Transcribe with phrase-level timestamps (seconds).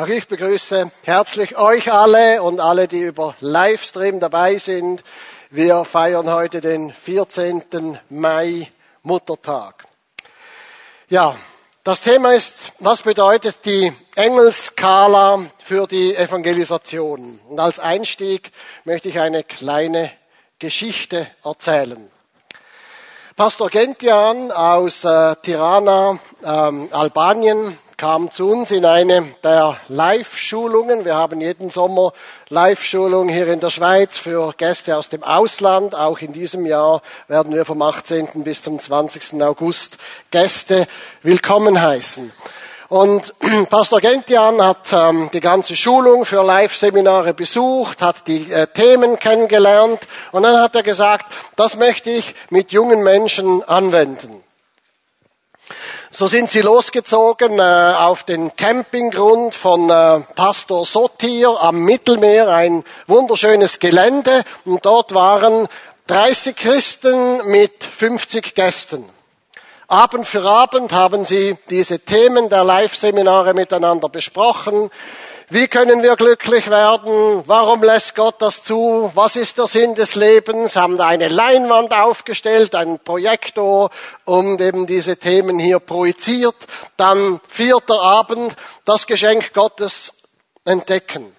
[0.00, 5.04] Auch ich begrüße herzlich euch alle und alle, die über Livestream dabei sind.
[5.50, 7.98] Wir feiern heute den 14.
[8.08, 9.84] Mai Muttertag.
[11.10, 11.36] Ja,
[11.84, 17.38] das Thema ist, was bedeutet die Engelskala für die Evangelisation?
[17.46, 18.52] Und als Einstieg
[18.84, 20.10] möchte ich eine kleine
[20.58, 22.10] Geschichte erzählen.
[23.36, 31.04] Pastor Gentian aus äh, Tirana, ähm, Albanien, kam zu uns in eine der Live-Schulungen.
[31.04, 32.14] Wir haben jeden Sommer
[32.48, 35.94] Live-Schulungen hier in der Schweiz für Gäste aus dem Ausland.
[35.94, 38.42] Auch in diesem Jahr werden wir vom 18.
[38.42, 39.42] bis zum 20.
[39.42, 39.98] August
[40.30, 40.86] Gäste
[41.22, 42.32] willkommen heißen.
[42.88, 43.34] Und
[43.68, 50.08] Pastor Gentian hat ähm, die ganze Schulung für Live-Seminare besucht, hat die äh, Themen kennengelernt
[50.32, 54.42] und dann hat er gesagt, das möchte ich mit jungen Menschen anwenden.
[56.12, 62.82] So sind sie losgezogen äh, auf den Campinggrund von äh, Pastor Sotir am Mittelmeer, ein
[63.06, 64.42] wunderschönes Gelände.
[64.64, 65.68] Und dort waren
[66.08, 69.08] 30 Christen mit 50 Gästen.
[69.86, 74.90] Abend für Abend haben sie diese Themen der Live-Seminare miteinander besprochen.
[75.52, 77.42] Wie können wir glücklich werden?
[77.44, 79.10] Warum lässt Gott das zu?
[79.14, 80.76] Was ist der Sinn des Lebens?
[80.76, 83.90] Haben da eine Leinwand aufgestellt, einen Projektor
[84.24, 86.54] und eben diese Themen hier projiziert.
[86.96, 90.12] Dann vierter Abend, das Geschenk Gottes
[90.64, 91.34] entdecken.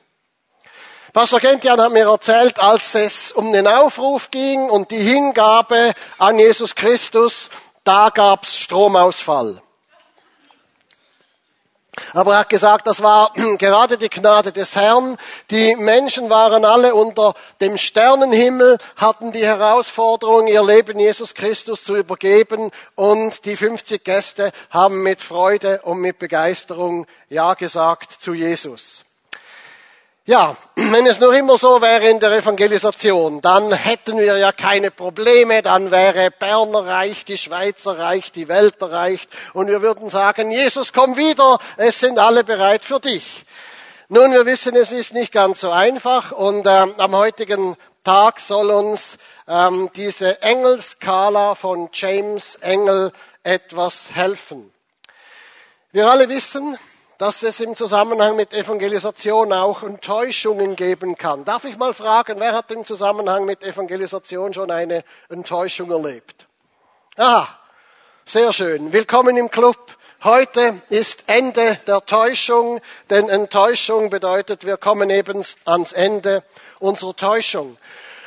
[1.14, 6.38] Pastor Gentian hat mir erzählt, als es um den Aufruf ging und die Hingabe an
[6.38, 7.50] Jesus Christus,
[7.86, 9.62] da gab's Stromausfall.
[12.14, 15.18] Aber er hat gesagt, das war gerade die Gnade des Herrn.
[15.50, 21.96] Die Menschen waren alle unter dem Sternenhimmel, hatten die Herausforderung, ihr Leben Jesus Christus zu
[21.96, 29.04] übergeben und die 50 Gäste haben mit Freude und mit Begeisterung Ja gesagt zu Jesus.
[30.32, 34.90] Ja, wenn es nur immer so wäre in der Evangelisation, dann hätten wir ja keine
[34.90, 40.50] Probleme, dann wäre Berner Reich, die Schweizer Reich, die Welt erreicht und wir würden sagen,
[40.50, 43.44] Jesus, komm wieder, es sind alle bereit für dich.
[44.08, 47.76] Nun, wir wissen, es ist nicht ganz so einfach und äh, am heutigen
[48.06, 49.18] Tag soll uns
[49.50, 53.12] ähm, diese Engelskala von James Engel
[53.44, 54.72] etwas helfen.
[55.92, 56.78] Wir alle wissen,
[57.22, 61.46] dass es im Zusammenhang mit Evangelisation auch Enttäuschungen geben kann.
[61.46, 66.48] Darf ich mal fragen, wer hat im Zusammenhang mit Evangelisation schon eine Enttäuschung erlebt?
[67.18, 67.46] Ah,
[68.26, 68.92] sehr schön.
[68.92, 69.78] Willkommen im Club.
[70.24, 76.44] Heute ist Ende der Täuschung, denn Enttäuschung bedeutet, wir kommen eben ans Ende
[76.80, 77.78] unserer Täuschung.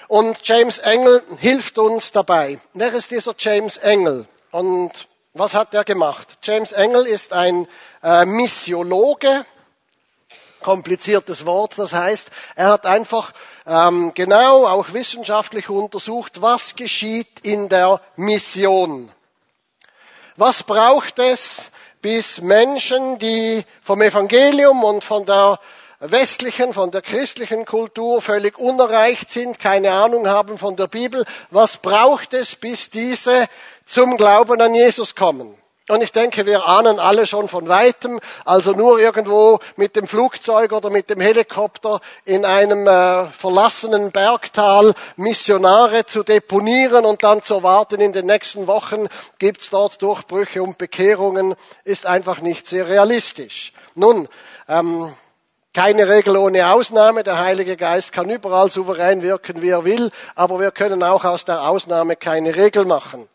[0.06, 2.61] Und James Engel hilft uns dabei.
[2.75, 4.28] Wer ist dieser James Engel?
[4.53, 4.93] Und
[5.34, 6.38] was hat er gemacht?
[6.42, 7.66] James Engel ist ein
[8.02, 9.44] äh, Missiologe,
[10.62, 13.32] kompliziertes Wort, das heißt, er hat einfach
[13.66, 19.10] ähm, genau auch wissenschaftlich untersucht, was geschieht in der Mission.
[20.36, 21.70] Was braucht es,
[22.00, 25.58] bis Menschen, die vom Evangelium und von der
[26.00, 31.24] westlichen, von der christlichen Kultur völlig unerreicht sind, keine Ahnung haben von der Bibel.
[31.50, 33.46] Was braucht es, bis diese
[33.86, 35.56] zum Glauben an Jesus kommen?
[35.86, 40.72] Und ich denke, wir ahnen alle schon von weitem, also nur irgendwo mit dem Flugzeug
[40.72, 47.62] oder mit dem Helikopter in einem äh, verlassenen Bergtal Missionare zu deponieren und dann zu
[47.62, 49.08] warten, in den nächsten Wochen
[49.38, 53.74] gibt's dort Durchbrüche und Bekehrungen, ist einfach nicht sehr realistisch.
[53.94, 54.26] Nun,
[54.68, 55.12] ähm,
[55.74, 57.24] keine Regel ohne Ausnahme.
[57.24, 61.44] Der Heilige Geist kann überall souverän wirken, wie er will, aber wir können auch aus
[61.44, 63.28] der Ausnahme keine Regel machen.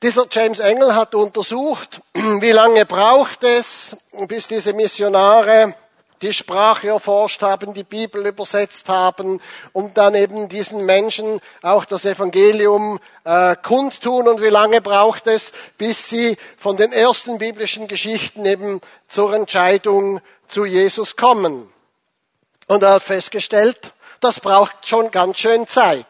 [0.00, 3.96] Dieser James Engel hat untersucht, wie lange braucht es,
[4.28, 5.74] bis diese Missionare
[6.22, 9.40] die Sprache erforscht haben, die Bibel übersetzt haben
[9.72, 15.52] und dann eben diesen Menschen auch das Evangelium äh, kundtun und wie lange braucht es,
[15.78, 21.72] bis sie von den ersten biblischen Geschichten eben zur Entscheidung zu Jesus kommen.
[22.68, 26.06] Und er hat festgestellt, das braucht schon ganz schön Zeit.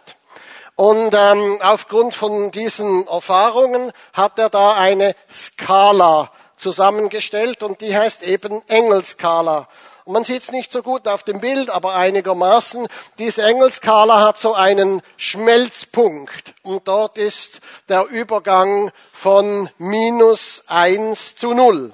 [0.78, 8.22] Und ähm, aufgrund von diesen Erfahrungen hat er da eine Skala zusammengestellt und die heißt
[8.22, 9.66] eben Engelskala.
[10.04, 12.86] Und man sieht es nicht so gut auf dem Bild, aber einigermaßen.
[13.19, 17.58] Diese Engelskala hat so einen Schmelzpunkt und dort ist
[17.88, 21.92] der Übergang von minus eins zu null.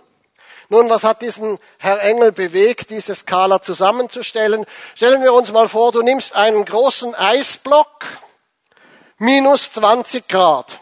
[0.69, 4.67] Nun, was hat diesen Herr Engel bewegt, diese Skala zusammenzustellen?
[4.95, 8.05] Stellen wir uns mal vor, du nimmst einen großen Eisblock,
[9.25, 10.79] minus 20 Grad.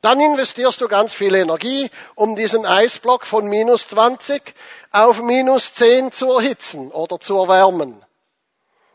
[0.00, 4.54] Dann investierst du ganz viel Energie, um diesen Eisblock von minus 20
[4.92, 8.02] auf minus 10 zu erhitzen oder zu erwärmen.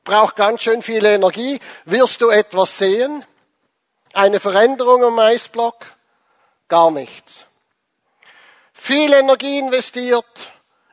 [0.03, 1.59] Braucht ganz schön viel Energie.
[1.85, 3.23] Wirst du etwas sehen?
[4.13, 5.85] Eine Veränderung am Eisblock?
[6.67, 7.45] Gar nichts.
[8.73, 10.25] Viel Energie investiert,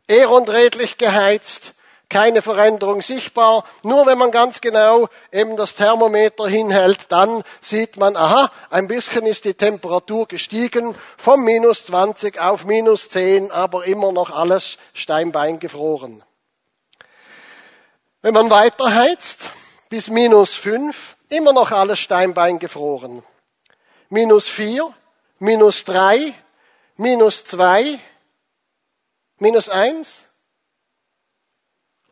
[0.06, 1.71] ehr und redlich geheizt,
[2.12, 3.64] keine Veränderung sichtbar.
[3.82, 9.24] Nur wenn man ganz genau eben das Thermometer hinhält, dann sieht man, aha, ein bisschen
[9.24, 15.58] ist die Temperatur gestiegen vom minus 20 auf minus 10, aber immer noch alles Steinbein
[15.58, 16.22] gefroren.
[18.20, 19.48] Wenn man weiter heizt,
[19.88, 23.22] bis minus 5, immer noch alles Steinbein gefroren.
[24.10, 24.92] Minus 4,
[25.38, 26.34] minus 3,
[26.98, 27.98] minus 2,
[29.38, 30.24] minus 1,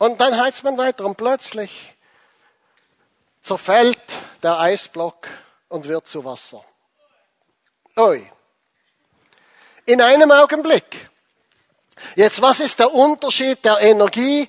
[0.00, 1.94] und dann heizt man weiter und plötzlich
[3.42, 4.00] zerfällt
[4.42, 5.28] der Eisblock
[5.68, 6.64] und wird zu Wasser.
[7.98, 8.26] Ui.
[9.84, 11.10] In einem Augenblick.
[12.16, 14.48] Jetzt, was ist der Unterschied der Energie,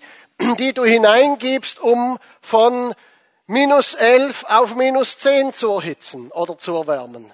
[0.57, 2.95] die du hineingibst, um von
[3.45, 7.29] minus 11 auf minus 10 zu erhitzen oder zu erwärmen?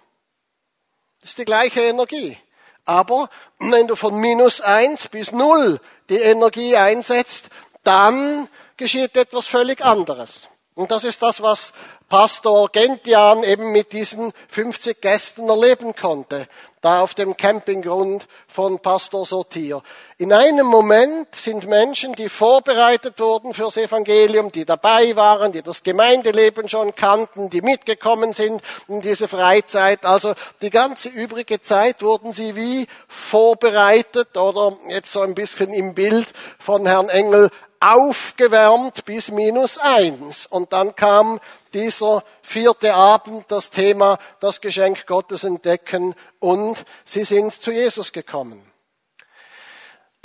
[1.21, 2.35] Das ist die gleiche Energie.
[2.83, 3.29] Aber
[3.59, 5.79] wenn du von minus 1 bis 0
[6.09, 7.49] die Energie einsetzt,
[7.83, 10.47] dann geschieht etwas völlig anderes.
[10.75, 11.73] Und das ist das, was
[12.09, 16.47] Pastor Gentian eben mit diesen 50 Gästen erleben konnte,
[16.79, 19.83] da auf dem Campinggrund von Pastor Sotir.
[20.17, 25.83] In einem Moment sind Menschen, die vorbereitet wurden fürs Evangelium, die dabei waren, die das
[25.83, 30.05] Gemeindeleben schon kannten, die mitgekommen sind in diese Freizeit.
[30.05, 35.93] Also die ganze übrige Zeit wurden sie wie vorbereitet oder jetzt so ein bisschen im
[35.93, 36.27] Bild
[36.57, 40.45] von Herrn Engel aufgewärmt bis minus eins.
[40.45, 41.39] Und dann kam
[41.73, 48.66] dieser vierte Abend das Thema, das Geschenk Gottes entdecken und sie sind zu Jesus gekommen.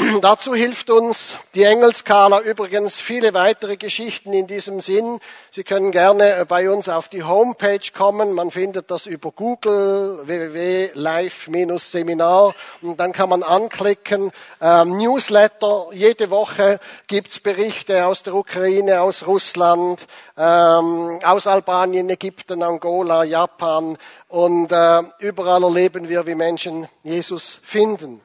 [0.20, 5.18] Dazu hilft uns die Engelskala übrigens viele weitere Geschichten in diesem Sinn.
[5.50, 8.32] Sie können gerne bei uns auf die Homepage kommen.
[8.32, 14.32] Man findet das über Google www.live-seminar und dann kann man anklicken.
[14.60, 15.88] Ähm, Newsletter.
[15.92, 20.06] Jede Woche gibt's Berichte aus der Ukraine, aus Russland,
[20.36, 28.22] ähm, aus Albanien, Ägypten, Angola, Japan und äh, überall erleben wir, wie Menschen Jesus finden.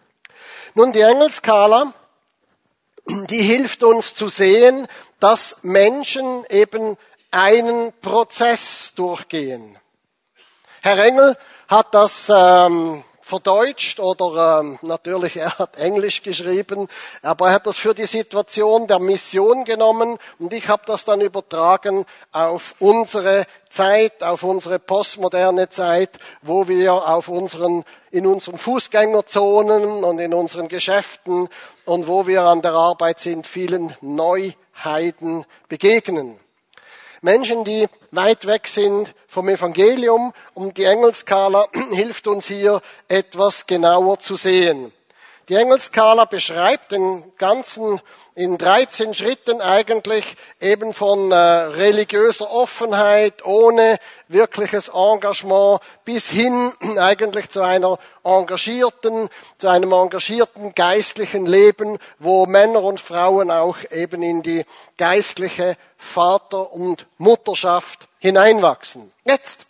[0.77, 1.91] Nun, die Engelskala,
[3.07, 4.87] die hilft uns zu sehen,
[5.19, 6.97] dass Menschen eben
[7.31, 9.79] einen Prozess durchgehen.
[10.83, 11.35] Herr Engel
[11.67, 16.87] hat das ähm, verdeutscht oder ähm, natürlich er hat Englisch geschrieben,
[17.21, 21.21] aber er hat das für die Situation der Mission genommen und ich habe das dann
[21.21, 30.03] übertragen auf unsere Zeit, auf unsere postmoderne Zeit, wo wir auf unseren in unseren Fußgängerzonen
[30.05, 31.49] und in unseren Geschäften
[31.83, 36.39] und wo wir an der Arbeit sind, vielen Neuheiten begegnen.
[37.27, 44.21] Menschen, die weit weg sind vom Evangelium und die Engelskala hilft uns hier etwas genauer
[44.21, 44.93] zu sehen.
[45.49, 47.99] Die Engelskala beschreibt den ganzen
[48.37, 53.97] in 13 Schritten eigentlich eben von äh, religiöser Offenheit ohne
[54.27, 62.83] wirkliches Engagement bis hin eigentlich zu einer engagierten, zu einem engagierten geistlichen Leben, wo Männer
[62.83, 64.65] und Frauen auch eben in die
[64.99, 69.11] geistliche Vater- und Mutterschaft hineinwachsen.
[69.25, 69.65] Jetzt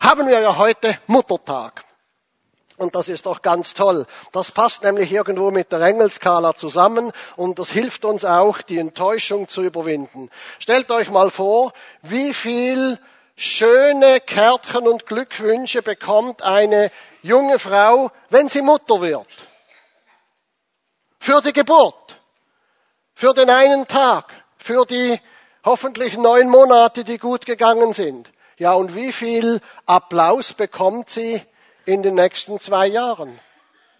[0.00, 1.82] haben wir ja heute Muttertag.
[2.76, 4.06] Und das ist doch ganz toll.
[4.32, 9.48] Das passt nämlich irgendwo mit der Engelskala zusammen und das hilft uns auch, die Enttäuschung
[9.48, 10.30] zu überwinden.
[10.58, 12.98] Stellt euch mal vor, wie viel
[13.36, 16.90] schöne Kärtchen und Glückwünsche bekommt eine
[17.22, 19.26] junge Frau, wenn sie Mutter wird.
[21.18, 22.20] Für die Geburt,
[23.14, 25.18] für den einen Tag, für die
[25.64, 28.30] hoffentlich neun Monate, die gut gegangen sind.
[28.58, 31.42] Ja, und wie viel Applaus bekommt sie
[31.86, 33.38] in den nächsten zwei Jahren,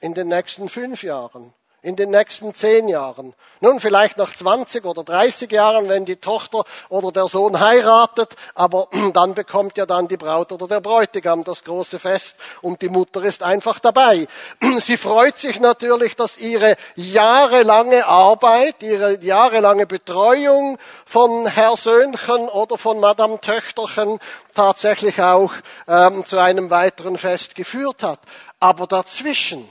[0.00, 1.54] in den nächsten fünf Jahren,
[1.86, 3.32] in den nächsten zehn Jahren.
[3.60, 8.88] Nun, vielleicht nach 20 oder 30 Jahren, wenn die Tochter oder der Sohn heiratet, aber
[9.12, 13.22] dann bekommt ja dann die Braut oder der Bräutigam das große Fest und die Mutter
[13.22, 14.26] ist einfach dabei.
[14.80, 22.78] Sie freut sich natürlich, dass ihre jahrelange Arbeit, ihre jahrelange Betreuung von Herr Söhnchen oder
[22.78, 24.18] von Madame Töchterchen
[24.56, 25.52] tatsächlich auch
[25.86, 28.18] ähm, zu einem weiteren Fest geführt hat.
[28.58, 29.68] Aber dazwischen,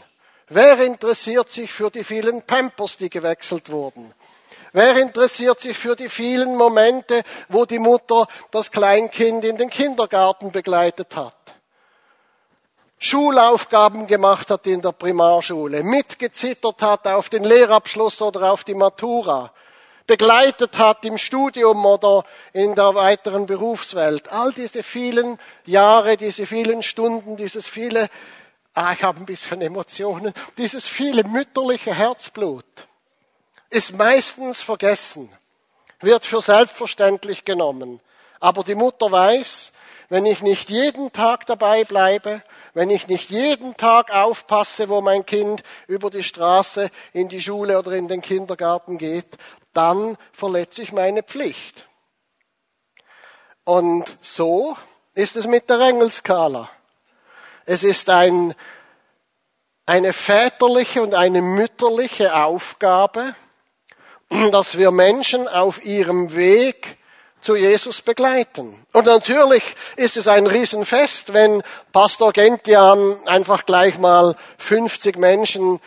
[0.50, 4.14] Wer interessiert sich für die vielen Pampers, die gewechselt wurden?
[4.74, 10.52] Wer interessiert sich für die vielen Momente, wo die Mutter das Kleinkind in den Kindergarten
[10.52, 11.36] begleitet hat?
[13.00, 19.52] Schulaufgaben gemacht hat in der Primarschule, mitgezittert hat auf den Lehrabschluss oder auf die Matura,
[20.06, 22.24] begleitet hat im Studium oder
[22.54, 24.32] in der weiteren Berufswelt.
[24.32, 28.08] All diese vielen Jahre, diese vielen Stunden, dieses viele,
[28.76, 32.88] ah, ich habe ein bisschen Emotionen, dieses viele mütterliche Herzblut
[33.70, 35.30] ist meistens vergessen,
[36.00, 38.00] wird für selbstverständlich genommen.
[38.40, 39.72] Aber die Mutter weiß,
[40.10, 45.26] wenn ich nicht jeden Tag dabei bleibe, wenn ich nicht jeden Tag aufpasse, wo mein
[45.26, 49.38] Kind über die Straße in die Schule oder in den Kindergarten geht,
[49.74, 51.88] dann verletze ich meine Pflicht.
[53.64, 54.78] Und so
[55.16, 56.70] ist es mit der Engelskala.
[57.66, 58.54] Es ist ein,
[59.88, 63.34] eine väterliche und eine mütterliche Aufgabe,
[64.52, 66.98] dass wir Menschen auf ihrem Weg
[67.42, 68.86] zu Jesus begleiten.
[68.94, 69.64] Und natürlich
[69.96, 75.80] ist es ein Riesenfest, wenn Pastor Gentian einfach gleich mal 50 Menschen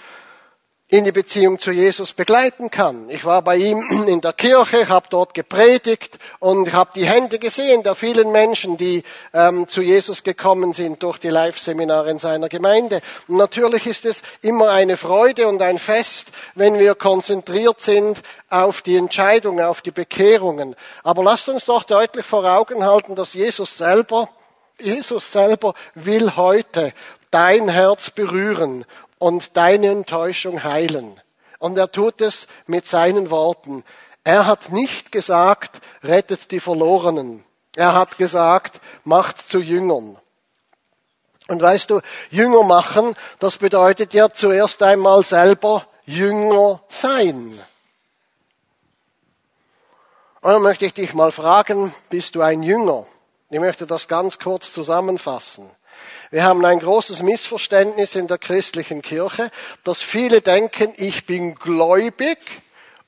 [0.90, 3.10] in die Beziehung zu Jesus begleiten kann.
[3.10, 3.78] Ich war bei ihm
[4.08, 9.02] in der Kirche, habe dort gepredigt und habe die Hände gesehen der vielen Menschen, die
[9.34, 13.02] ähm, zu Jesus gekommen sind durch die Live-Seminare in seiner Gemeinde.
[13.26, 18.80] Und natürlich ist es immer eine Freude und ein Fest, wenn wir konzentriert sind auf
[18.80, 20.74] die Entscheidungen, auf die Bekehrungen.
[21.02, 24.30] Aber lasst uns doch deutlich vor Augen halten, dass Jesus selber
[24.80, 26.92] Jesus selber will heute
[27.32, 28.84] dein Herz berühren
[29.18, 31.20] und deine Enttäuschung heilen.
[31.58, 33.84] Und er tut es mit seinen Worten.
[34.24, 37.44] Er hat nicht gesagt, rettet die Verlorenen.
[37.76, 40.18] Er hat gesagt, macht zu Jüngern.
[41.48, 47.58] Und weißt du, Jünger machen, das bedeutet ja zuerst einmal selber Jünger sein.
[50.40, 53.06] Und dann möchte ich dich mal fragen, bist du ein Jünger?
[53.50, 55.70] Ich möchte das ganz kurz zusammenfassen.
[56.30, 59.50] Wir haben ein großes Missverständnis in der christlichen Kirche,
[59.84, 62.38] dass viele denken, ich bin gläubig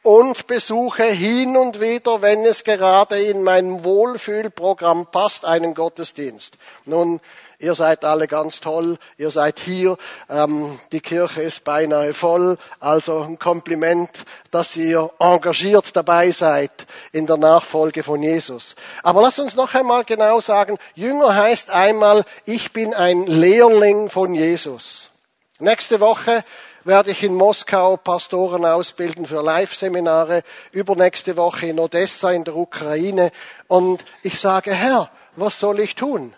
[0.03, 6.57] und besuche hin und wieder, wenn es gerade in mein Wohlfühlprogramm passt, einen Gottesdienst.
[6.87, 7.21] Nun,
[7.63, 9.99] Ihr seid alle ganz toll, ihr seid hier,
[10.31, 16.73] ähm, die Kirche ist beinahe voll, also ein Kompliment, dass ihr engagiert dabei seid
[17.13, 18.77] in der Nachfolge von Jesus.
[19.03, 24.35] Aber lasst uns noch einmal genau sagen, Jünger heißt einmal, ich bin ein Lehrling von
[24.35, 25.11] Jesus.
[25.59, 26.43] Nächste Woche
[26.85, 33.31] werde ich in Moskau Pastoren ausbilden für Live-Seminare, übernächste Woche in Odessa in der Ukraine.
[33.69, 36.35] Und ich sage, Herr, was soll ich tun?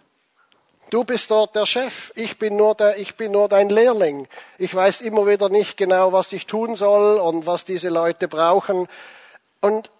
[0.90, 4.28] Du bist dort der Chef, ich bin nur der, ich bin nur dein Lehrling.
[4.58, 8.88] Ich weiß immer wieder nicht genau, was ich tun soll und was diese Leute brauchen.
[9.62, 9.90] Und,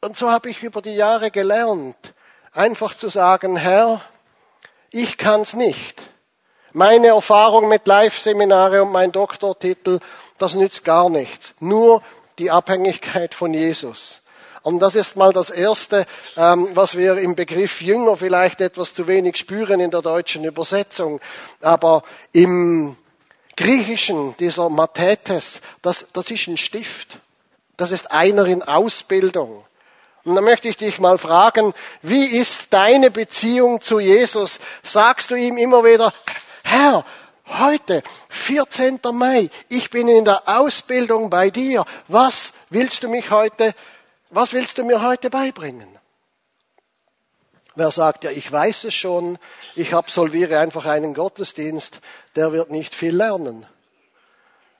[0.00, 2.14] und so habe ich über die Jahre gelernt,
[2.52, 4.00] einfach zu sagen, Herr,
[4.90, 6.02] ich kann's nicht.
[6.78, 9.98] Meine Erfahrung mit Live-Seminare und mein Doktortitel,
[10.36, 11.54] das nützt gar nichts.
[11.58, 12.02] Nur
[12.38, 14.20] die Abhängigkeit von Jesus.
[14.60, 16.04] Und das ist mal das Erste,
[16.36, 21.18] ähm, was wir im Begriff Jünger vielleicht etwas zu wenig spüren in der deutschen Übersetzung.
[21.62, 22.02] Aber
[22.32, 22.94] im
[23.56, 27.20] Griechischen, dieser Mathetes, das, das ist ein Stift.
[27.78, 29.64] Das ist einer in Ausbildung.
[30.24, 34.58] Und dann möchte ich dich mal fragen, wie ist deine Beziehung zu Jesus?
[34.82, 36.12] Sagst du ihm immer wieder,
[36.66, 37.04] Herr,
[37.46, 39.00] heute, 14.
[39.12, 41.84] Mai, ich bin in der Ausbildung bei dir.
[42.08, 43.74] Was willst du mich heute
[44.30, 45.88] was willst du mir heute beibringen?
[47.74, 49.38] Wer sagt, ja, ich weiß es schon,
[49.74, 52.00] ich absolviere einfach einen Gottesdienst,
[52.34, 53.66] der wird nicht viel lernen.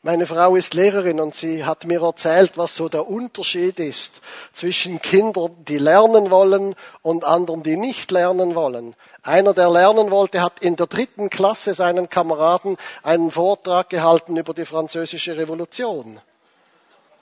[0.03, 4.21] Meine Frau ist Lehrerin und sie hat mir erzählt, was so der Unterschied ist
[4.53, 8.95] zwischen Kindern, die lernen wollen und anderen, die nicht lernen wollen.
[9.23, 14.55] Einer, der lernen wollte, hat in der dritten Klasse seinen Kameraden einen Vortrag gehalten über
[14.55, 16.21] die französische Revolution.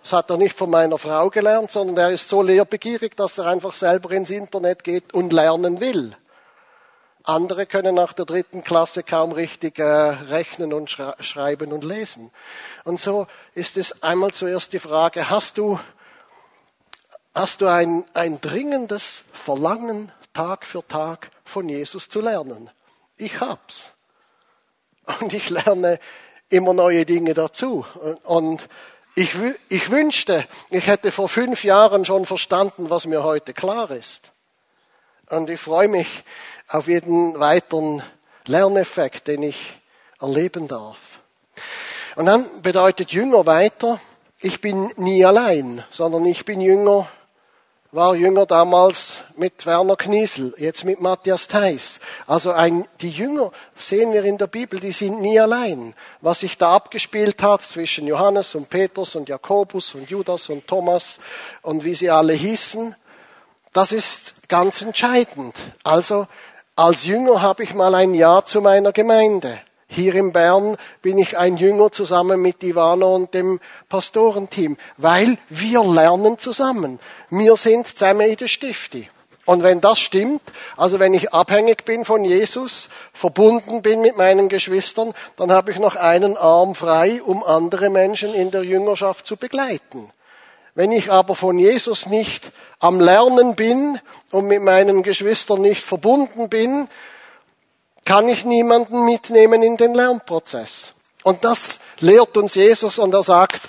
[0.03, 3.47] Das hat er nicht von meiner Frau gelernt, sondern er ist so lehrbegierig, dass er
[3.47, 6.15] einfach selber ins Internet geht und lernen will.
[7.27, 12.31] Andere können nach der dritten Klasse kaum richtig äh, rechnen und schreiben und lesen.
[12.85, 15.81] Und so ist es einmal zuerst die Frage, hast du,
[17.35, 22.71] hast du ein, ein dringendes Verlangen, Tag für Tag von Jesus zu lernen?
[23.17, 23.91] Ich hab's.
[25.21, 25.99] Und ich lerne
[26.51, 27.87] immer neue Dinge dazu.
[28.25, 28.69] Und
[29.15, 29.35] ich,
[29.71, 34.33] ich wünschte, ich hätte vor fünf Jahren schon verstanden, was mir heute klar ist.
[35.31, 36.25] Und ich freue mich
[36.69, 38.03] auf jeden weiteren
[38.47, 39.81] Lerneffekt, den ich
[40.21, 40.99] erleben darf.
[42.17, 44.01] Und dann bedeutet Jünger weiter,
[44.41, 47.09] ich bin nie allein, sondern ich bin Jünger,
[47.93, 52.01] war Jünger damals mit Werner Kniesel, jetzt mit Matthias Theis.
[52.27, 55.95] Also ein, die Jünger sehen wir in der Bibel, die sind nie allein.
[56.21, 61.21] Was sich da abgespielt hat zwischen Johannes und Petrus und Jakobus und Judas und Thomas
[61.63, 62.95] und wie sie alle hießen,
[63.73, 65.55] das ist ganz entscheidend.
[65.85, 66.27] Also
[66.77, 69.61] als Jünger habe ich mal ein Ja zu meiner Gemeinde.
[69.87, 75.85] Hier in Bern bin ich ein Jünger zusammen mit Ivana und dem Pastorenteam, weil wir
[75.85, 76.99] lernen zusammen.
[77.31, 79.05] Wir sind zusammen in der Stifte.
[79.47, 80.43] Und wenn das stimmt,
[80.77, 85.79] also wenn ich abhängig bin von Jesus, verbunden bin mit meinen Geschwistern, dann habe ich
[85.79, 90.11] noch einen Arm frei, um andere Menschen in der Jüngerschaft zu begleiten.
[90.75, 92.51] Wenn ich aber von Jesus nicht
[92.81, 94.01] am Lernen bin
[94.33, 96.89] und mit meinen Geschwistern nicht verbunden bin,
[98.05, 100.93] kann ich niemanden mitnehmen in den Lernprozess.
[101.23, 103.61] Und das lehrt uns Jesus und er sagt,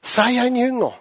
[0.00, 0.94] sei ein Jünger.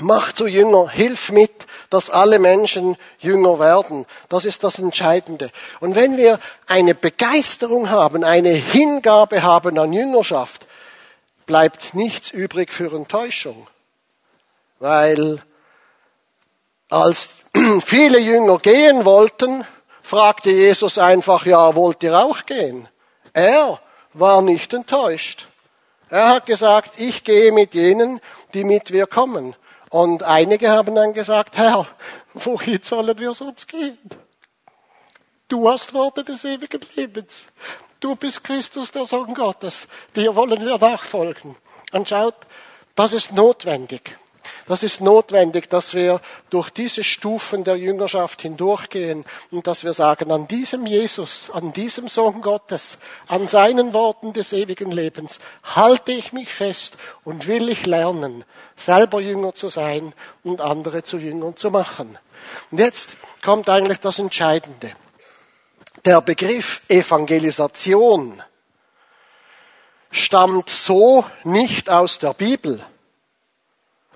[0.00, 4.06] Mach zu Jünger, hilf mit, dass alle Menschen Jünger werden.
[4.28, 5.50] Das ist das Entscheidende.
[5.78, 10.66] Und wenn wir eine Begeisterung haben, eine Hingabe haben an Jüngerschaft,
[11.46, 13.66] bleibt nichts übrig für Enttäuschung.
[14.78, 15.42] Weil
[16.88, 17.28] als
[17.84, 19.64] viele Jünger gehen wollten,
[20.02, 22.88] fragte Jesus einfach, ja, wollt ihr auch gehen?
[23.32, 23.80] Er
[24.12, 25.46] war nicht enttäuscht.
[26.10, 28.20] Er hat gesagt, ich gehe mit jenen,
[28.52, 29.56] die mit mir kommen.
[29.90, 31.86] Und einige haben dann gesagt, Herr,
[32.34, 33.98] wohin sollen wir sonst gehen?
[35.48, 37.44] Du hast Worte des ewigen Lebens.
[38.04, 39.88] Du bist Christus, der Sohn Gottes.
[40.14, 41.56] Dir wollen wir nachfolgen.
[41.90, 42.34] Und schaut,
[42.94, 44.18] das ist notwendig.
[44.66, 46.20] Das ist notwendig, dass wir
[46.50, 52.08] durch diese Stufen der Jüngerschaft hindurchgehen und dass wir sagen, an diesem Jesus, an diesem
[52.08, 57.86] Sohn Gottes, an seinen Worten des ewigen Lebens halte ich mich fest und will ich
[57.86, 58.44] lernen,
[58.76, 62.18] selber Jünger zu sein und andere zu Jüngern zu machen.
[62.70, 64.92] Und jetzt kommt eigentlich das Entscheidende.
[66.04, 68.42] Der Begriff Evangelisation
[70.10, 72.84] stammt so nicht aus der Bibel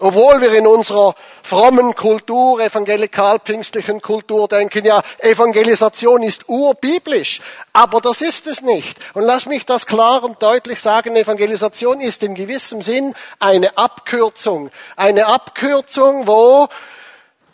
[0.00, 7.40] obwohl wir in unserer frommen Kultur, evangelikal-pfingstlichen Kultur denken, ja, Evangelisation ist urbiblisch.
[7.72, 8.96] Aber das ist es nicht.
[9.14, 14.70] Und lass mich das klar und deutlich sagen, Evangelisation ist in gewissem Sinn eine Abkürzung.
[14.96, 16.68] Eine Abkürzung, wo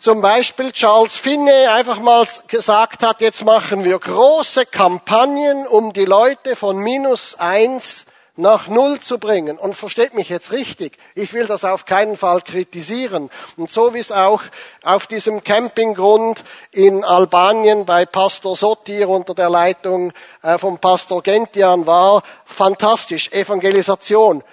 [0.05, 6.05] zum Beispiel Charles Finney einfach mal gesagt hat, jetzt machen wir große Kampagnen, um die
[6.05, 9.57] Leute von minus eins nach Null zu bringen.
[9.57, 13.31] Und versteht mich jetzt richtig, ich will das auf keinen Fall kritisieren.
[13.57, 14.43] Und so wie es auch
[14.83, 20.13] auf diesem Campinggrund in Albanien bei Pastor Sotir unter der Leitung
[20.43, 24.43] äh, von Pastor Gentian war, fantastisch, Evangelisation.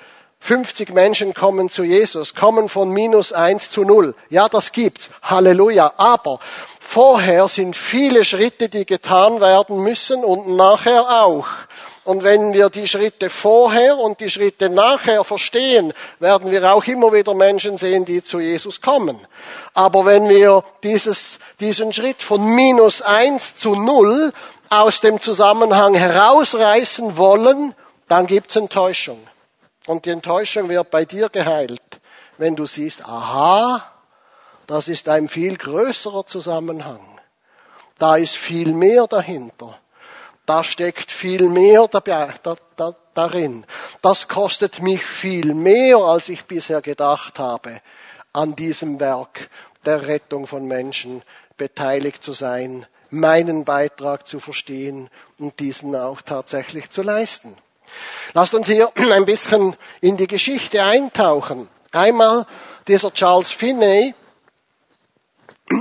[0.44, 4.16] 50 Menschen kommen zu Jesus, kommen von minus eins zu null.
[4.28, 5.08] Ja, das gibt's.
[5.22, 5.92] Halleluja.
[5.98, 6.40] Aber
[6.80, 11.46] vorher sind viele Schritte, die getan werden müssen und nachher auch.
[12.02, 17.12] Und wenn wir die Schritte vorher und die Schritte nachher verstehen, werden wir auch immer
[17.12, 19.20] wieder Menschen sehen, die zu Jesus kommen.
[19.74, 24.32] Aber wenn wir dieses, diesen Schritt von minus eins zu null
[24.70, 27.76] aus dem Zusammenhang herausreißen wollen,
[28.08, 29.20] dann gibt's Enttäuschung.
[29.86, 32.00] Und die Enttäuschung wird bei dir geheilt,
[32.38, 33.84] wenn du siehst, aha,
[34.66, 37.00] das ist ein viel größerer Zusammenhang.
[37.98, 39.78] Da ist viel mehr dahinter.
[40.46, 41.88] Da steckt viel mehr
[43.14, 43.64] darin.
[44.00, 47.80] Das kostet mich viel mehr, als ich bisher gedacht habe,
[48.32, 49.50] an diesem Werk
[49.84, 51.22] der Rettung von Menschen
[51.56, 57.56] beteiligt zu sein, meinen Beitrag zu verstehen und diesen auch tatsächlich zu leisten.
[58.34, 61.68] Lasst uns hier ein bisschen in die Geschichte eintauchen.
[61.92, 62.46] Einmal
[62.88, 64.14] dieser Charles Finney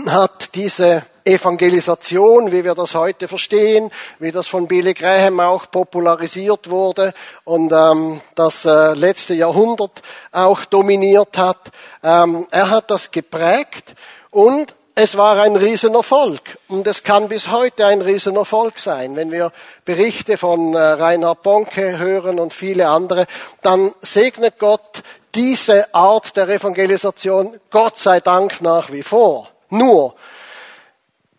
[0.07, 6.69] hat diese Evangelisation, wie wir das heute verstehen, wie das von Billy Graham auch popularisiert
[6.69, 11.71] wurde und ähm, das äh, letzte Jahrhundert auch dominiert hat.
[12.03, 13.93] Ähm, er hat das geprägt
[14.31, 19.15] und es war ein Riesenerfolg und es kann bis heute ein Riesenerfolg sein.
[19.15, 19.51] Wenn wir
[19.85, 23.25] Berichte von äh, Reinhard Bonke hören und viele andere,
[23.61, 29.49] dann segnet Gott diese Art der Evangelisation, Gott sei Dank nach wie vor.
[29.69, 30.15] Nur,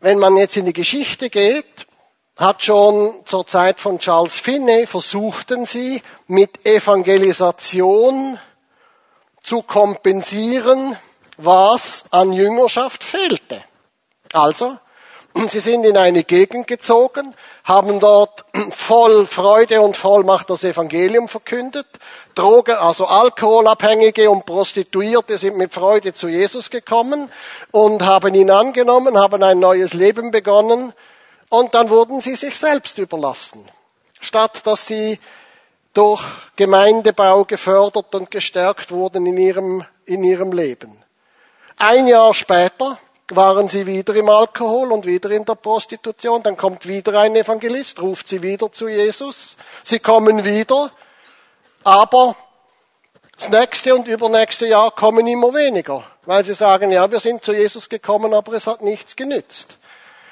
[0.01, 1.67] wenn man jetzt in die Geschichte geht,
[2.37, 8.39] hat schon zur Zeit von Charles Finney versuchten sie mit Evangelisation
[9.43, 10.97] zu kompensieren,
[11.37, 13.63] was an Jüngerschaft fehlte.
[14.33, 14.79] Also,
[15.35, 21.87] Sie sind in eine Gegend gezogen, haben dort voll Freude und Vollmacht das Evangelium verkündet.
[22.35, 27.31] Drogen, also Alkoholabhängige und Prostituierte sind mit Freude zu Jesus gekommen
[27.71, 30.93] und haben ihn angenommen, haben ein neues Leben begonnen
[31.49, 33.67] und dann wurden sie sich selbst überlassen.
[34.21, 35.19] Statt dass sie
[35.95, 36.23] durch
[36.57, 41.02] Gemeindebau gefördert und gestärkt wurden in ihrem, in ihrem Leben.
[41.79, 42.99] Ein Jahr später
[43.31, 46.43] waren sie wieder im Alkohol und wieder in der Prostitution.
[46.43, 49.57] Dann kommt wieder ein Evangelist, ruft sie wieder zu Jesus.
[49.83, 50.91] Sie kommen wieder,
[51.85, 52.37] aber
[53.39, 57.53] das nächste und übernächste Jahr kommen immer weniger, weil sie sagen, ja, wir sind zu
[57.53, 59.79] Jesus gekommen, aber es hat nichts genützt.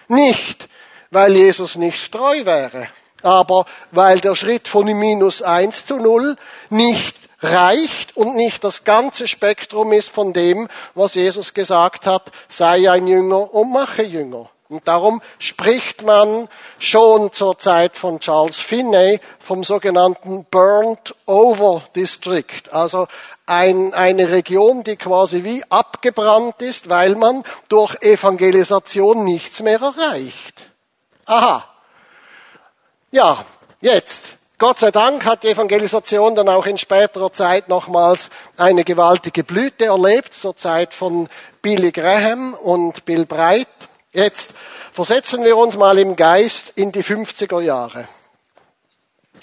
[0.08, 0.68] Nicht,
[1.10, 2.88] weil Jesus nicht treu wäre,
[3.22, 6.36] aber weil der Schritt von minus eins zu null
[6.68, 12.90] nicht reicht und nicht das ganze Spektrum ist von dem, was Jesus gesagt hat, sei
[12.90, 14.50] ein Jünger und mache Jünger.
[14.70, 16.48] Und darum spricht man
[16.78, 23.08] schon zur Zeit von Charles Finney vom sogenannten Burnt Over District, also
[23.46, 30.70] ein, eine Region, die quasi wie abgebrannt ist, weil man durch Evangelisation nichts mehr erreicht.
[31.26, 31.64] Aha.
[33.10, 33.44] Ja,
[33.80, 39.42] jetzt Gott sei Dank hat die Evangelisation dann auch in späterer Zeit nochmals eine gewaltige
[39.42, 41.30] Blüte erlebt, zur Zeit von
[41.62, 43.68] Billy Graham und Bill Bright.
[44.12, 44.52] Jetzt
[44.92, 48.06] versetzen wir uns mal im Geist in die 50er Jahre.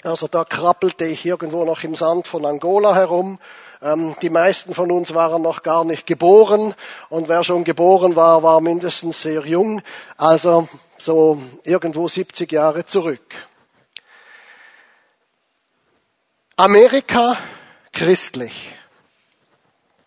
[0.04, 3.40] Also da krabbelte ich irgendwo noch im Sand von Angola herum.
[3.82, 6.76] Ähm, die meisten von uns waren noch gar nicht geboren
[7.08, 9.82] und wer schon geboren war, war mindestens sehr jung.
[10.16, 13.47] Also so irgendwo 70 Jahre zurück.
[16.60, 17.36] Amerika
[17.92, 18.74] christlich.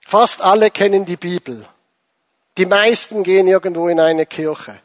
[0.06, 1.66] Fast alle kennen die Bibel.
[2.58, 4.82] Die meisten gehen irgendwo in eine Kirche.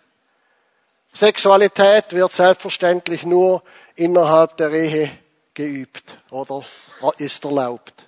[1.12, 3.64] Sexualität wird selbstverständlich nur
[3.96, 5.10] innerhalb der Ehe
[5.54, 6.64] geübt oder
[7.18, 8.05] ist erlaubt.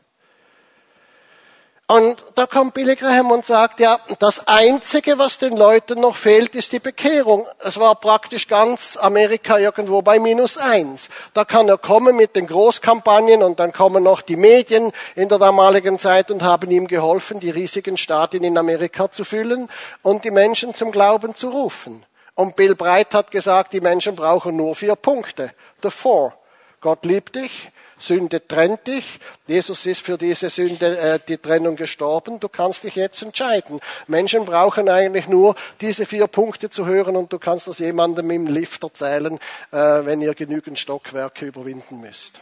[1.91, 6.55] Und da kommt Billy Graham und sagt, ja, das Einzige, was den Leuten noch fehlt,
[6.55, 7.47] ist die Bekehrung.
[7.61, 11.09] Es war praktisch ganz Amerika irgendwo bei minus eins.
[11.33, 15.39] Da kann er kommen mit den Großkampagnen und dann kommen noch die Medien in der
[15.39, 19.71] damaligen Zeit und haben ihm geholfen, die riesigen Staaten in Amerika zu füllen
[20.03, 22.05] und die Menschen zum Glauben zu rufen.
[22.35, 25.53] Und Bill Bright hat gesagt, die Menschen brauchen nur vier Punkte.
[25.83, 26.35] The four.
[26.83, 27.73] Gott liebt dich.
[27.99, 29.19] Sünde trennt dich.
[29.47, 32.41] Jesus ist für diese Sünde äh, die Trennung gestorben.
[32.41, 33.81] Du kannst dich jetzt entscheiden.
[34.07, 38.47] Menschen brauchen eigentlich nur diese vier Punkte zu hören und du kannst das jemandem im
[38.47, 39.39] Lift erzählen,
[39.73, 42.41] äh, wenn ihr genügend Stockwerke überwinden müsst.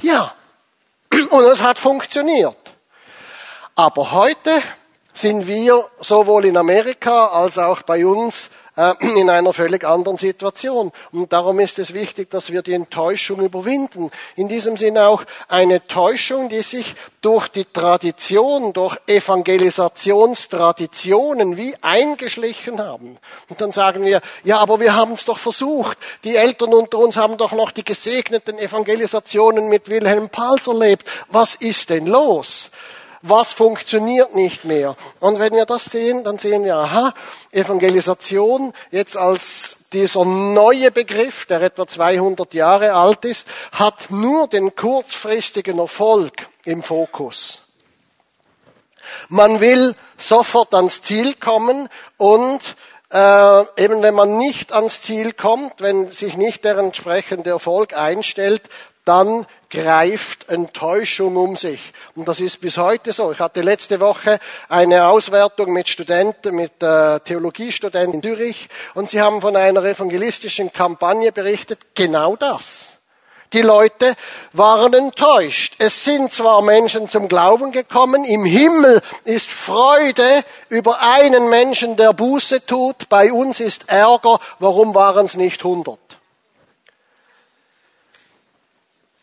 [0.00, 0.34] Ja,
[1.30, 2.56] und es hat funktioniert.
[3.74, 4.62] Aber heute
[5.14, 8.50] sind wir sowohl in Amerika als auch bei uns
[9.00, 10.92] in einer völlig anderen Situation.
[11.12, 14.10] Und darum ist es wichtig, dass wir die Enttäuschung überwinden.
[14.34, 22.80] In diesem Sinne auch eine Täuschung, die sich durch die Tradition, durch Evangelisationstraditionen wie eingeschlichen
[22.80, 23.18] haben.
[23.48, 25.98] Und dann sagen wir, ja, aber wir haben es doch versucht.
[26.24, 31.06] Die Eltern unter uns haben doch noch die gesegneten Evangelisationen mit Wilhelm Pals erlebt.
[31.28, 32.70] Was ist denn los?
[33.22, 34.96] Was funktioniert nicht mehr.
[35.20, 37.14] Und wenn wir das sehen, dann sehen wir, aha,
[37.52, 44.74] Evangelisation jetzt als dieser neue Begriff, der etwa 200 Jahre alt ist, hat nur den
[44.74, 46.32] kurzfristigen Erfolg
[46.64, 47.60] im Fokus.
[49.28, 52.60] Man will sofort ans Ziel kommen und
[53.12, 58.62] äh, eben wenn man nicht ans Ziel kommt, wenn sich nicht der entsprechende Erfolg einstellt,
[59.04, 61.92] dann greift Enttäuschung um sich.
[62.14, 63.32] Und das ist bis heute so.
[63.32, 64.38] Ich hatte letzte Woche
[64.68, 70.72] eine Auswertung mit Studenten, mit äh, Theologiestudenten in Zürich und sie haben von einer evangelistischen
[70.72, 72.92] Kampagne berichtet, genau das.
[73.52, 74.14] Die Leute
[74.52, 75.74] waren enttäuscht.
[75.78, 82.14] Es sind zwar Menschen zum Glauben gekommen, im Himmel ist Freude über einen Menschen, der
[82.14, 86.01] Buße tut, bei uns ist Ärger, warum waren es nicht hundert?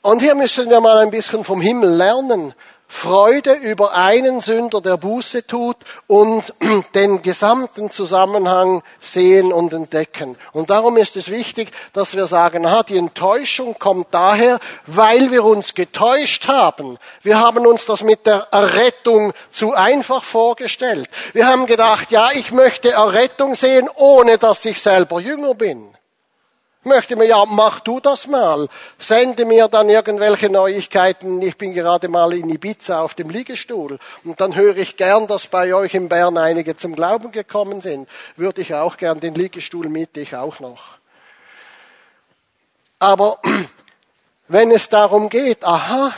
[0.01, 2.53] Und hier müssen wir mal ein bisschen vom Himmel lernen.
[2.91, 5.75] Freude über einen Sünder, der Buße tut
[6.07, 6.53] und
[6.95, 10.37] den gesamten Zusammenhang sehen und entdecken.
[10.53, 15.43] Und darum ist es wichtig, dass wir sagen, aha, die Enttäuschung kommt daher, weil wir
[15.43, 16.97] uns getäuscht haben.
[17.21, 21.09] Wir haben uns das mit der Errettung zu einfach vorgestellt.
[21.33, 25.93] Wir haben gedacht, ja, ich möchte Errettung sehen, ohne dass ich selber Jünger bin.
[26.83, 28.69] Möchte mir, ja, mach du das mal.
[28.97, 31.41] Sende mir dann irgendwelche Neuigkeiten.
[31.41, 33.99] Ich bin gerade mal in Ibiza auf dem Liegestuhl.
[34.23, 38.07] Und dann höre ich gern, dass bei euch in Bern einige zum Glauben gekommen sind.
[38.37, 40.99] Würde ich auch gern den Liegestuhl miete ich auch noch.
[42.97, 43.39] Aber
[44.47, 46.13] wenn es darum geht, aha,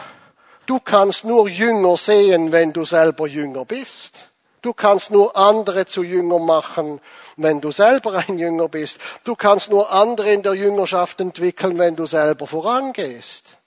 [0.68, 4.31] du kannst nur Jünger sehen, wenn du selber Jünger bist.
[4.62, 7.02] Du kannst nur andere zu Jünger machen,
[7.36, 9.00] wenn du selber ein Jünger bist.
[9.24, 13.58] Du kannst nur andere in der Jüngerschaft entwickeln, wenn du selber vorangehst.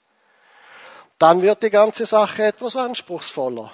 [1.19, 3.71] Dann wird die ganze Sache etwas anspruchsvoller.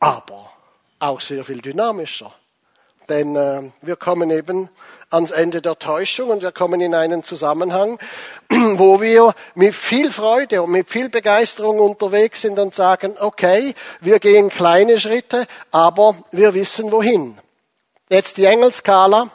[0.00, 0.50] Aber
[0.98, 2.34] auch sehr viel dynamischer.
[3.08, 4.68] Denn äh, wir kommen eben
[5.14, 7.98] ans Ende der Täuschung und wir kommen in einen Zusammenhang,
[8.50, 14.18] wo wir mit viel Freude und mit viel Begeisterung unterwegs sind und sagen, okay, wir
[14.18, 17.38] gehen kleine Schritte, aber wir wissen wohin.
[18.10, 19.30] Jetzt die Engelskala.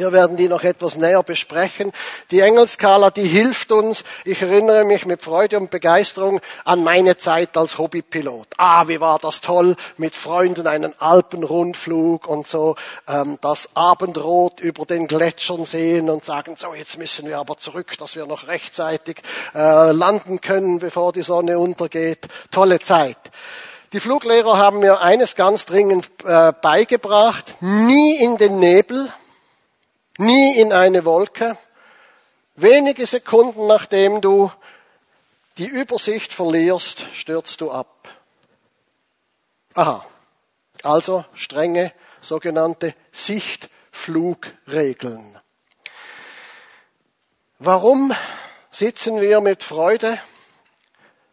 [0.00, 1.92] Wir werden die noch etwas näher besprechen.
[2.30, 4.02] Die Engelskala, die hilft uns.
[4.24, 8.46] Ich erinnere mich mit Freude und Begeisterung an meine Zeit als Hobbypilot.
[8.56, 12.76] Ah, wie war das toll, mit Freunden einen Alpenrundflug und so
[13.08, 17.98] ähm, das Abendrot über den Gletschern sehen und sagen, so jetzt müssen wir aber zurück,
[17.98, 19.18] dass wir noch rechtzeitig
[19.54, 22.26] äh, landen können, bevor die Sonne untergeht.
[22.50, 23.18] Tolle Zeit.
[23.92, 29.12] Die Fluglehrer haben mir eines ganz dringend äh, beigebracht, nie in den Nebel,
[30.20, 31.58] nie in eine Wolke.
[32.54, 34.52] Wenige Sekunden nachdem du
[35.58, 38.08] die Übersicht verlierst, stürzt du ab.
[39.74, 40.06] Aha,
[40.82, 45.38] also strenge sogenannte Sichtflugregeln.
[47.58, 48.12] Warum
[48.70, 50.18] sitzen wir mit Freude,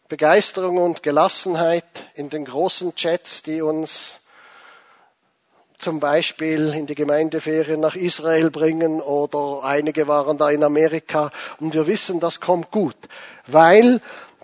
[0.08, 4.22] Begeisterung und Gelassenheit in den großen Chats, die uns
[5.78, 11.74] zum Beispiel in die Gemeindeferien nach Israel bringen oder einige waren da in Amerika und
[11.74, 12.96] wir wissen, das kommt gut,
[13.46, 14.02] weil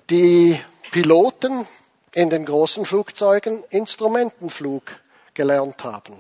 [0.10, 0.60] die
[0.92, 1.68] Piloten
[2.14, 4.84] in den großen Flugzeugen Instrumentenflug
[5.34, 6.16] gelernt haben.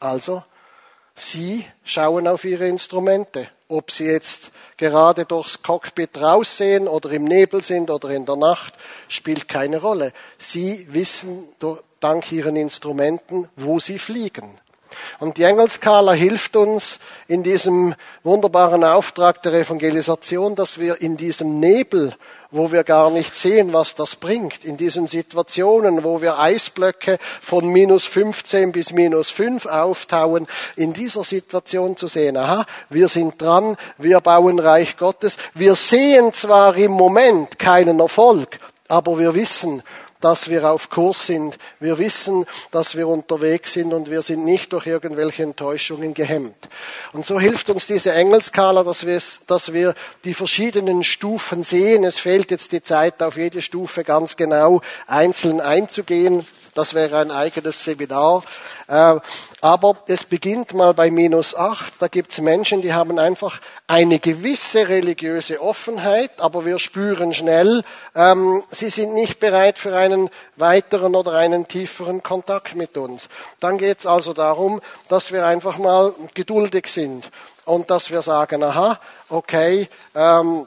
[0.00, 0.42] Also,
[1.14, 7.62] sie schauen auf ihre Instrumente, ob sie jetzt gerade durchs Cockpit raussehen oder im Nebel
[7.62, 8.74] sind oder in der Nacht,
[9.08, 10.12] spielt keine Rolle.
[10.38, 11.48] Sie wissen
[12.04, 14.50] dank ihren Instrumenten, wo sie fliegen.
[15.18, 21.58] Und die Engelskala hilft uns in diesem wunderbaren Auftrag der Evangelisation, dass wir in diesem
[21.60, 22.14] Nebel,
[22.50, 27.66] wo wir gar nicht sehen, was das bringt, in diesen Situationen, wo wir Eisblöcke von
[27.68, 33.76] minus 15 bis minus 5 auftauen, in dieser Situation zu sehen, aha, wir sind dran,
[33.98, 39.82] wir bauen Reich Gottes, wir sehen zwar im Moment keinen Erfolg, aber wir wissen,
[40.24, 41.58] dass wir auf Kurs sind.
[41.80, 46.56] Wir wissen, dass wir unterwegs sind und wir sind nicht durch irgendwelche Enttäuschungen gehemmt.
[47.12, 52.04] Und so hilft uns diese Engelskala, dass wir, dass wir die verschiedenen Stufen sehen.
[52.04, 56.46] Es fehlt jetzt die Zeit, auf jede Stufe ganz genau einzeln einzugehen.
[56.74, 58.42] Das wäre ein eigenes Seminar.
[58.88, 59.16] Äh,
[59.60, 61.94] aber es beginnt mal bei minus acht.
[62.00, 67.82] Da gibt es Menschen, die haben einfach eine gewisse religiöse Offenheit, aber wir spüren schnell,
[68.14, 73.28] ähm, sie sind nicht bereit für einen weiteren oder einen tieferen Kontakt mit uns.
[73.60, 77.30] Dann geht es also darum, dass wir einfach mal geduldig sind
[77.64, 80.66] und dass wir sagen, aha, okay, ähm,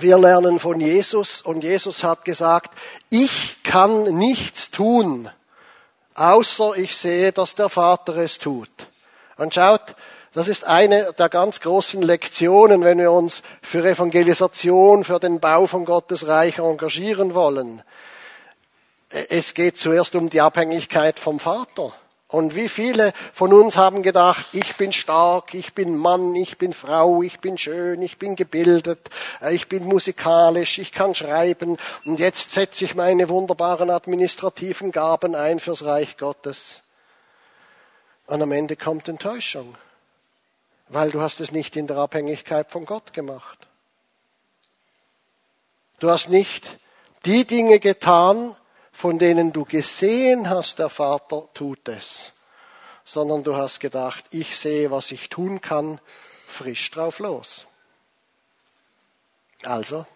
[0.00, 2.76] wir lernen von Jesus und Jesus hat gesagt,
[3.10, 5.30] ich kann nichts tun,
[6.14, 8.70] außer ich sehe, dass der Vater es tut.
[9.36, 9.94] Und schaut,
[10.32, 15.68] das ist eine der ganz großen Lektionen, wenn wir uns für Evangelisation, für den Bau
[15.68, 17.82] von Gottes Reich engagieren wollen.
[19.10, 21.92] Es geht zuerst um die Abhängigkeit vom Vater.
[22.34, 26.72] Und wie viele von uns haben gedacht, ich bin stark, ich bin Mann, ich bin
[26.72, 29.08] Frau, ich bin schön, ich bin gebildet,
[29.40, 35.36] äh, ich bin musikalisch, ich kann schreiben und jetzt setze ich meine wunderbaren administrativen Gaben
[35.36, 36.82] ein fürs Reich Gottes.
[38.26, 39.76] Und am Ende kommt Enttäuschung,
[40.88, 43.68] weil du hast es nicht in der Abhängigkeit von Gott gemacht.
[46.00, 46.78] Du hast nicht
[47.26, 48.56] die Dinge getan,
[48.94, 52.32] von denen du gesehen hast, der Vater tut es,
[53.04, 56.00] sondern du hast gedacht, ich sehe, was ich tun kann,
[56.46, 57.66] frisch drauf los.
[59.64, 60.06] Also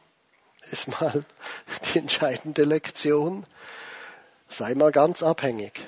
[0.70, 1.24] ist mal
[1.92, 3.46] die entscheidende Lektion,
[4.48, 5.84] sei mal ganz abhängig.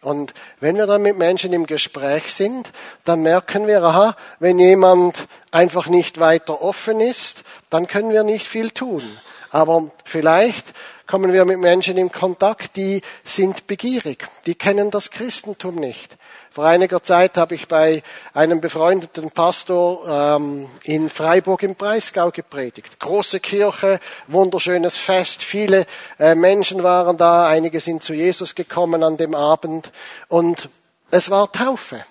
[0.00, 2.72] Und wenn wir dann mit Menschen im Gespräch sind,
[3.04, 8.46] dann merken wir, aha, wenn jemand einfach nicht weiter offen ist, dann können wir nicht
[8.46, 9.02] viel tun.
[9.50, 10.72] Aber vielleicht
[11.10, 16.16] kommen wir mit Menschen in Kontakt, die sind begierig, die kennen das Christentum nicht.
[16.52, 23.00] Vor einiger Zeit habe ich bei einem befreundeten Pastor ähm, in Freiburg im Breisgau gepredigt.
[23.00, 25.84] Große Kirche, wunderschönes Fest, viele
[26.20, 29.90] äh, Menschen waren da, einige sind zu Jesus gekommen an dem Abend
[30.28, 30.68] und
[31.10, 32.04] es war Taufe.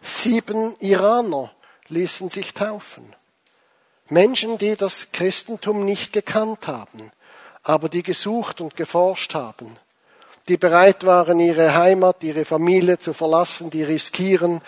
[0.00, 1.52] Sieben Iraner
[1.88, 3.14] ließen sich taufen.
[4.08, 7.12] Menschen, die das Christentum nicht gekannt haben,
[7.66, 9.76] aber die gesucht und geforscht haben,
[10.46, 14.60] die bereit waren, ihre Heimat, ihre Familie zu verlassen, die riskieren,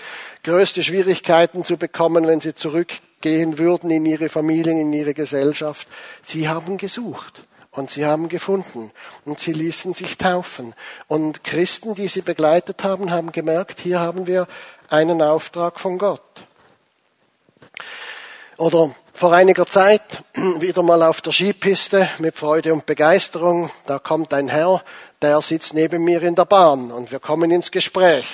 [0.43, 5.87] größte Schwierigkeiten zu bekommen, wenn sie zurückgehen würden in ihre Familien, in ihre Gesellschaft.
[6.25, 7.45] Sie haben gesucht.
[7.71, 8.91] Und sie haben gefunden
[9.25, 10.75] und sie ließen sich taufen.
[11.07, 14.49] Und Christen, die sie begleitet haben, haben gemerkt, hier haben wir
[14.89, 16.23] einen Auftrag von Gott.
[18.57, 20.23] Oder vor einiger Zeit
[20.61, 23.69] wieder mal auf der Skipiste mit Freude und Begeisterung.
[23.85, 24.81] Da kommt ein Herr,
[25.21, 28.25] der sitzt neben mir in der Bahn und wir kommen ins Gespräch.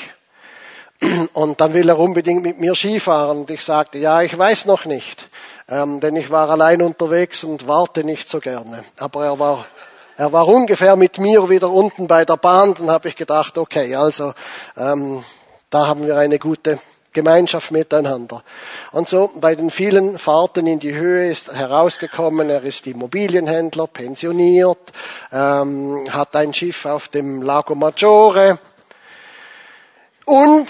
[1.33, 3.39] Und dann will er unbedingt mit mir Skifahren.
[3.39, 5.29] Und ich sagte, ja, ich weiß noch nicht,
[5.69, 8.85] ähm, denn ich war allein unterwegs und warte nicht so gerne.
[8.99, 9.67] Aber er war,
[10.17, 12.75] er war ungefähr mit mir wieder unten bei der Bahn.
[12.75, 14.35] Dann habe ich gedacht, okay, also
[14.77, 15.25] ähm,
[15.71, 16.79] da haben wir eine gute
[17.15, 18.43] Gemeinschaft miteinander.
[18.93, 24.93] Und so bei den vielen Fahrten in die Höhe ist herausgekommen, er ist Immobilienhändler, pensioniert,
[25.33, 28.59] ähm, hat ein Schiff auf dem Lago Maggiore
[30.27, 30.69] und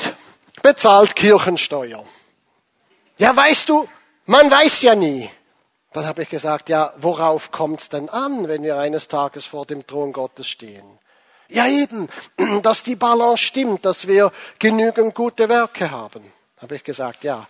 [0.63, 2.05] bezahlt Kirchensteuer.
[3.19, 3.89] Ja, weißt du,
[4.27, 5.29] man weiß ja nie.
[5.93, 9.65] Dann habe ich gesagt, ja, worauf kommt es denn an, wenn wir eines Tages vor
[9.65, 10.99] dem Thron Gottes stehen?
[11.49, 12.09] Ja eben,
[12.63, 16.33] dass die Balance stimmt, dass wir genügend gute Werke haben.
[16.61, 17.47] Habe ich gesagt, ja,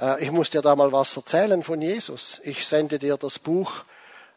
[0.00, 2.40] äh, ich muss dir da mal was erzählen von Jesus.
[2.44, 3.72] Ich sende dir das Buch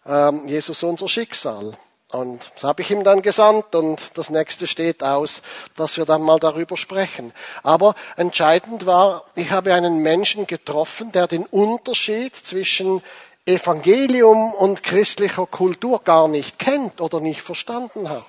[0.06, 1.78] ähm, Jesus unser Schicksal.
[2.12, 5.44] Und das habe ich ihm dann gesandt und das nächste steht aus,
[5.76, 7.32] dass wir dann mal darüber sprechen.
[7.62, 13.04] Aber entscheidend war, ich habe einen Menschen getroffen, der den Unterschied zwischen
[13.46, 18.26] Evangelium und christlicher Kultur gar nicht kennt oder nicht verstanden hat.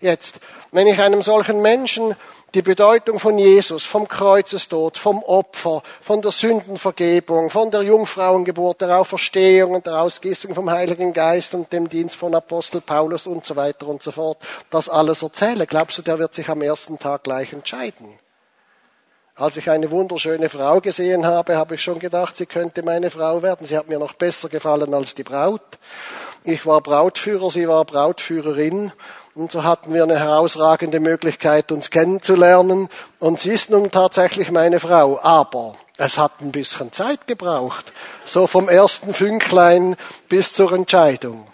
[0.00, 0.40] Jetzt,
[0.72, 2.14] wenn ich einem solchen Menschen
[2.54, 8.98] die Bedeutung von Jesus, vom Kreuzestod, vom Opfer, von der Sündenvergebung, von der Jungfrauengeburt, der
[8.98, 13.56] Auferstehung und der Ausgießung vom Heiligen Geist und dem Dienst von Apostel Paulus und so
[13.56, 14.38] weiter und so fort,
[14.70, 15.66] das alles erzähle.
[15.66, 18.18] Glaubst du, der wird sich am ersten Tag gleich entscheiden?
[19.34, 23.42] Als ich eine wunderschöne Frau gesehen habe, habe ich schon gedacht, sie könnte meine Frau
[23.42, 23.66] werden.
[23.66, 25.78] Sie hat mir noch besser gefallen als die Braut.
[26.42, 28.92] Ich war Brautführer, sie war Brautführerin.
[29.36, 32.88] Und so hatten wir eine herausragende Möglichkeit, uns kennenzulernen.
[33.18, 35.20] Und sie ist nun tatsächlich meine Frau.
[35.22, 37.92] Aber es hat ein bisschen Zeit gebraucht.
[38.24, 39.96] So vom ersten Fünklein
[40.30, 41.46] bis zur Entscheidung.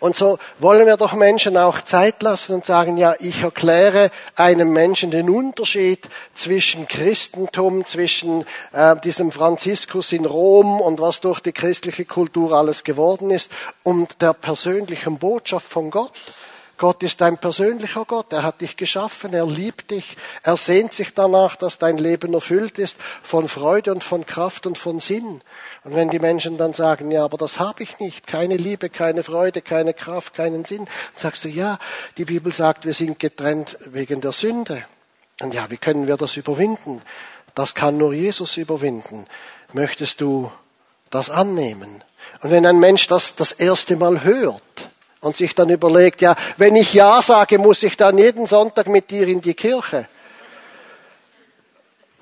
[0.00, 4.72] Und so wollen wir doch Menschen auch Zeit lassen und sagen, ja, ich erkläre einem
[4.72, 11.52] Menschen den Unterschied zwischen Christentum, zwischen äh, diesem Franziskus in Rom und was durch die
[11.52, 13.50] christliche Kultur alles geworden ist
[13.82, 16.12] und der persönlichen Botschaft von Gott.
[16.78, 18.32] Gott ist ein persönlicher Gott.
[18.32, 19.32] Er hat dich geschaffen.
[19.32, 20.16] Er liebt dich.
[20.42, 24.76] Er sehnt sich danach, dass dein Leben erfüllt ist von Freude und von Kraft und
[24.76, 25.40] von Sinn.
[25.84, 29.22] Und wenn die Menschen dann sagen, ja, aber das habe ich nicht, keine Liebe, keine
[29.22, 31.78] Freude, keine Kraft, keinen Sinn, dann sagst du, ja,
[32.18, 34.84] die Bibel sagt, wir sind getrennt wegen der Sünde.
[35.40, 37.00] Und ja, wie können wir das überwinden?
[37.54, 39.26] Das kann nur Jesus überwinden.
[39.72, 40.50] Möchtest du
[41.10, 42.04] das annehmen?
[42.42, 44.85] Und wenn ein Mensch das das erste Mal hört,
[45.26, 49.10] und sich dann überlegt, ja, wenn ich Ja sage, muss ich dann jeden Sonntag mit
[49.10, 50.08] dir in die Kirche.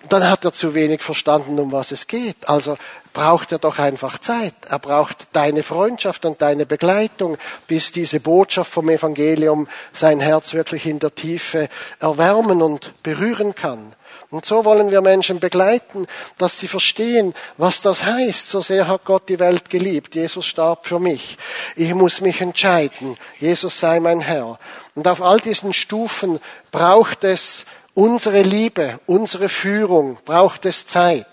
[0.09, 2.37] Dann hat er zu wenig verstanden, um was es geht.
[2.47, 2.77] Also
[3.13, 4.55] braucht er doch einfach Zeit.
[4.69, 10.87] Er braucht deine Freundschaft und deine Begleitung, bis diese Botschaft vom Evangelium sein Herz wirklich
[10.87, 11.69] in der Tiefe
[12.01, 13.95] erwärmen und berühren kann.
[14.35, 18.51] Und so wollen wir Menschen begleiten, dass sie verstehen, was das heißt.
[18.51, 20.17] So sehr hat Gott die Welt geliebt.
[20.17, 21.39] Jesus starb für mich.
[21.77, 23.17] Ich muss mich entscheiden.
[23.39, 24.59] Jesus sei mein Herr.
[24.97, 26.41] Und auf all diesen Stufen
[26.73, 31.29] braucht es unsere Liebe, unsere Führung, braucht es Zeit.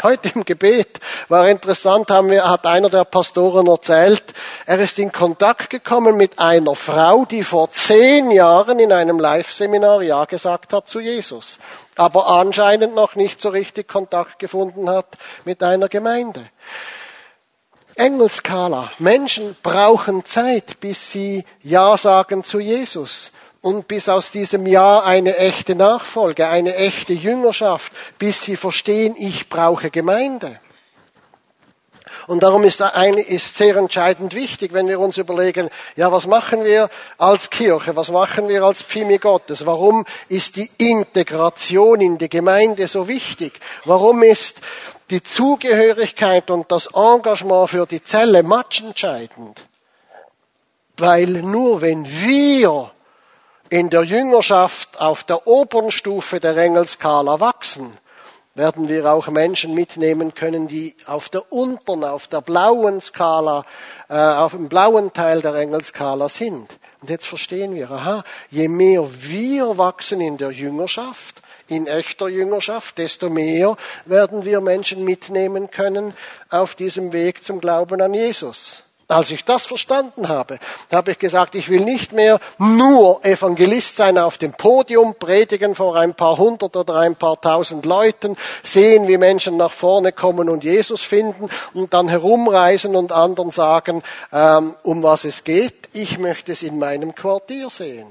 [0.02, 4.22] Heute im Gebet war interessant, haben wir, hat einer der Pastoren erzählt,
[4.64, 10.02] er ist in Kontakt gekommen mit einer Frau, die vor zehn Jahren in einem Live-Seminar
[10.02, 11.58] Ja gesagt hat zu Jesus,
[11.96, 16.48] aber anscheinend noch nicht so richtig Kontakt gefunden hat mit einer Gemeinde.
[17.96, 18.90] Engelskala.
[18.98, 23.32] Menschen brauchen Zeit, bis sie Ja sagen zu Jesus
[23.62, 29.48] und bis aus diesem Jahr eine echte Nachfolge, eine echte Jüngerschaft, bis sie verstehen, ich
[29.48, 30.60] brauche Gemeinde.
[32.26, 36.64] Und darum ist, eine, ist sehr entscheidend wichtig, wenn wir uns überlegen, ja, was machen
[36.64, 36.88] wir
[37.18, 42.88] als Kirche, was machen wir als Pfimi Gottes, warum ist die Integration in die Gemeinde
[42.88, 44.60] so wichtig, warum ist
[45.10, 49.66] die Zugehörigkeit und das Engagement für die Zelle matchentscheidend.
[50.96, 52.92] Weil nur wenn wir
[53.70, 57.96] in der Jüngerschaft auf der oberen Stufe der Engelskala wachsen,
[58.54, 63.64] werden wir auch Menschen mitnehmen können, die auf der unteren, auf der blauen Skala,
[64.08, 66.68] äh, auf dem blauen Teil der Engelskala sind.
[67.00, 72.98] Und jetzt verstehen wir, aha, je mehr wir wachsen in der Jüngerschaft, in echter Jüngerschaft,
[72.98, 76.12] desto mehr werden wir Menschen mitnehmen können
[76.50, 78.82] auf diesem Weg zum Glauben an Jesus.
[79.10, 80.58] Als ich das verstanden habe,
[80.92, 85.96] habe ich gesagt, ich will nicht mehr nur Evangelist sein auf dem Podium, predigen vor
[85.96, 90.62] ein paar hundert oder ein paar tausend Leuten, sehen, wie Menschen nach vorne kommen und
[90.62, 94.02] Jesus finden und dann herumreisen und anderen sagen,
[94.32, 95.88] ähm, um was es geht.
[95.92, 98.06] Ich möchte es in meinem Quartier sehen.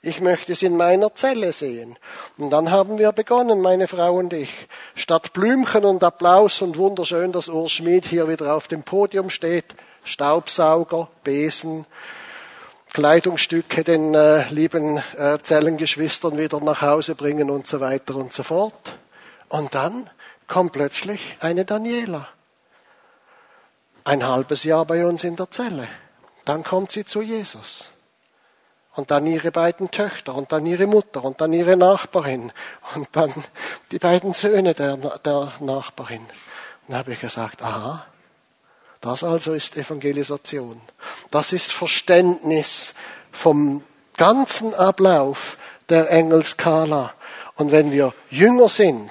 [0.00, 1.96] Ich möchte es in meiner Zelle sehen.
[2.36, 4.68] Und dann haben wir begonnen, meine Frau und ich.
[4.94, 9.64] Statt Blümchen und Applaus und wunderschön, dass Urs Schmid hier wieder auf dem Podium steht,
[10.08, 11.86] Staubsauger, Besen,
[12.92, 18.42] Kleidungsstücke den äh, lieben äh, Zellengeschwistern wieder nach Hause bringen und so weiter und so
[18.42, 18.98] fort.
[19.48, 20.08] Und dann
[20.46, 22.28] kommt plötzlich eine Daniela.
[24.04, 25.86] Ein halbes Jahr bei uns in der Zelle.
[26.46, 27.90] Dann kommt sie zu Jesus
[28.98, 32.52] und dann ihre beiden Töchter und dann ihre Mutter und dann ihre Nachbarin
[32.94, 33.32] und dann
[33.92, 36.22] die beiden Söhne der, der Nachbarin.
[36.22, 36.28] Und
[36.88, 38.06] dann habe ich gesagt, aha,
[39.00, 40.80] das also ist Evangelisation.
[41.30, 42.94] Das ist Verständnis
[43.30, 43.82] vom
[44.16, 45.56] ganzen Ablauf
[45.88, 47.14] der Engelskala.
[47.54, 49.10] Und wenn wir Jünger sind,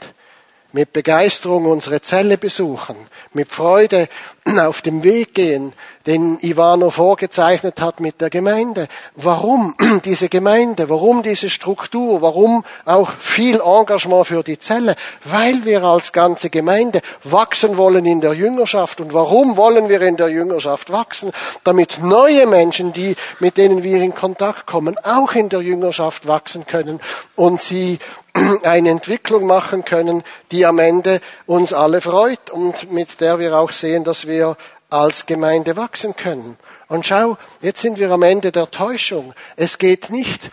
[0.74, 2.95] mit Begeisterung unsere Zelle besuchen,
[3.34, 4.09] mit Freude
[4.59, 5.74] auf dem Weg gehen,
[6.05, 8.88] den Ivano vorgezeichnet hat mit der Gemeinde.
[9.15, 10.89] Warum diese Gemeinde?
[10.89, 12.22] Warum diese Struktur?
[12.22, 14.95] Warum auch viel Engagement für die Zelle?
[15.24, 19.01] Weil wir als ganze Gemeinde wachsen wollen in der Jüngerschaft.
[19.01, 21.32] Und warum wollen wir in der Jüngerschaft wachsen?
[21.63, 26.65] Damit neue Menschen, die, mit denen wir in Kontakt kommen, auch in der Jüngerschaft wachsen
[26.65, 26.99] können
[27.36, 27.99] und sie
[28.63, 33.71] eine Entwicklung machen können, die am Ende uns alle freut und mit der wir auch
[33.71, 34.57] sehen, dass wir
[34.89, 36.57] als Gemeinde wachsen können.
[36.88, 39.33] Und schau, jetzt sind wir am Ende der Täuschung.
[39.57, 40.49] Es geht nicht,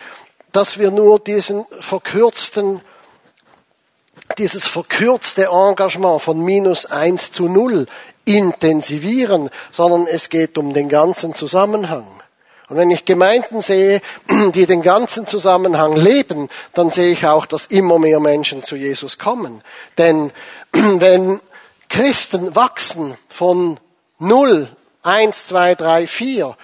[0.51, 2.81] dass wir nur diesen verkürzten,
[4.37, 7.87] dieses verkürzte Engagement von minus eins zu null
[8.25, 12.07] intensivieren, sondern es geht um den ganzen Zusammenhang.
[12.67, 14.01] Und wenn ich Gemeinden sehe,
[14.53, 19.19] die den ganzen Zusammenhang leben, dann sehe ich auch, dass immer mehr Menschen zu Jesus
[19.19, 19.61] kommen.
[19.97, 20.31] Denn
[20.71, 21.39] wenn
[21.89, 23.79] Christen wachsen von
[24.19, 24.67] 0,
[25.03, 26.57] 1, 2, 3, 4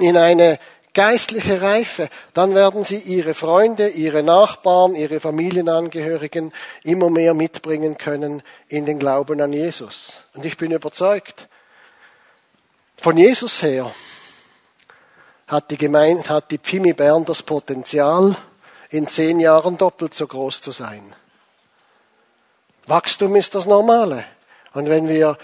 [0.00, 0.58] in eine
[0.94, 8.42] geistliche Reife, dann werden sie ihre Freunde, ihre Nachbarn, ihre Familienangehörigen immer mehr mitbringen können
[8.66, 10.22] in den Glauben an Jesus.
[10.34, 11.48] Und ich bin überzeugt,
[12.96, 13.92] von Jesus her
[15.48, 18.36] hat die Gemeinde, hat die Pfimi Bern das Potenzial,
[18.90, 21.14] in zehn Jahren doppelt so groß zu sein.
[22.86, 24.24] Wachstum ist das Normale.
[24.72, 25.36] Und wenn wir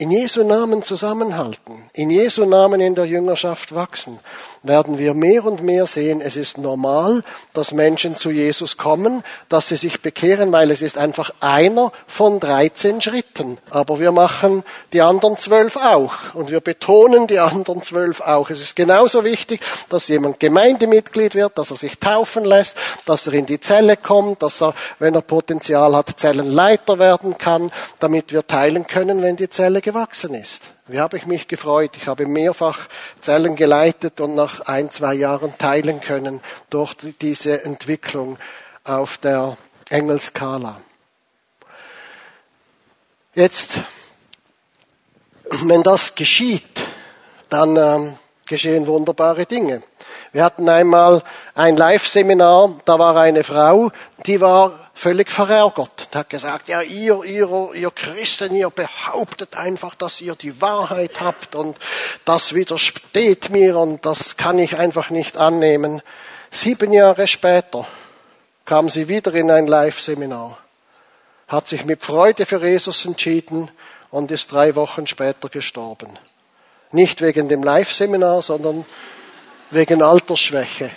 [0.00, 4.18] in Jesu Namen zusammenhalten, in Jesu Namen in der Jüngerschaft wachsen,
[4.62, 7.22] werden wir mehr und mehr sehen, es ist normal,
[7.52, 12.40] dass Menschen zu Jesus kommen, dass sie sich bekehren, weil es ist einfach einer von
[12.40, 13.58] 13 Schritten.
[13.68, 14.62] Aber wir machen
[14.94, 18.48] die anderen zwölf auch und wir betonen die anderen zwölf auch.
[18.48, 23.34] Es ist genauso wichtig, dass jemand Gemeindemitglied wird, dass er sich taufen lässt, dass er
[23.34, 28.46] in die Zelle kommt, dass er, wenn er Potenzial hat, Zellenleiter werden kann, damit wir
[28.46, 30.62] teilen können, wenn die Zelle gewachsen ist.
[30.86, 31.96] Wie habe ich mich gefreut?
[31.96, 32.86] Ich habe mehrfach
[33.22, 38.38] Zellen geleitet und nach ein, zwei Jahren teilen können durch diese Entwicklung
[38.84, 39.56] auf der
[39.88, 40.80] Engelskala.
[43.34, 43.80] Jetzt,
[45.64, 46.80] wenn das geschieht,
[47.48, 48.16] dann ähm,
[48.46, 49.82] geschehen wunderbare Dinge.
[50.32, 51.22] Wir hatten einmal
[51.54, 53.90] ein Live-Seminar, da war eine Frau,
[54.26, 59.94] die war völlig verärgert und hat gesagt, ja, ihr, ihr, ihr Christen, ihr behauptet einfach,
[59.94, 61.78] dass ihr die Wahrheit habt und
[62.24, 66.02] das widersteht mir und das kann ich einfach nicht annehmen.
[66.50, 67.86] Sieben Jahre später
[68.64, 70.58] kam sie wieder in ein Live-Seminar,
[71.48, 73.70] hat sich mit Freude für Jesus entschieden
[74.10, 76.10] und ist drei Wochen später gestorben.
[76.92, 78.84] Nicht wegen dem Live-Seminar, sondern
[79.70, 80.90] wegen Altersschwäche.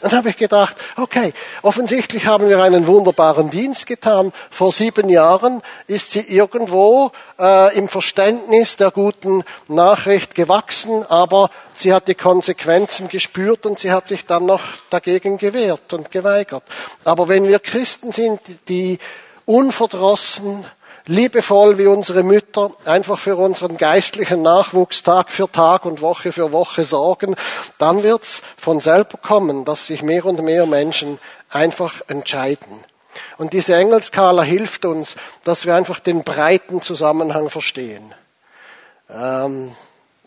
[0.00, 4.32] Dann habe ich gedacht, okay, offensichtlich haben wir einen wunderbaren Dienst getan.
[4.50, 11.92] Vor sieben Jahren ist sie irgendwo äh, im Verständnis der guten Nachricht gewachsen, aber sie
[11.92, 16.62] hat die Konsequenzen gespürt und sie hat sich dann noch dagegen gewehrt und geweigert.
[17.04, 18.98] Aber wenn wir Christen sind, die
[19.44, 20.64] unverdrossen
[21.10, 26.52] liebevoll wie unsere Mütter einfach für unseren geistlichen Nachwuchs Tag für Tag und Woche für
[26.52, 27.34] Woche sorgen,
[27.78, 31.18] dann wird's von selber kommen, dass sich mehr und mehr Menschen
[31.50, 32.84] einfach entscheiden.
[33.38, 38.14] Und diese Engelskala hilft uns, dass wir einfach den breiten Zusammenhang verstehen.
[39.12, 39.72] Ähm,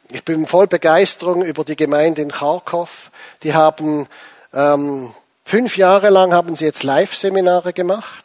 [0.10, 3.10] ich bin voll Begeisterung über die Gemeinde in Kharkov.
[3.44, 4.08] Die haben
[4.54, 5.14] ähm,
[5.46, 8.23] fünf Jahre lang haben sie jetzt Live-Seminare gemacht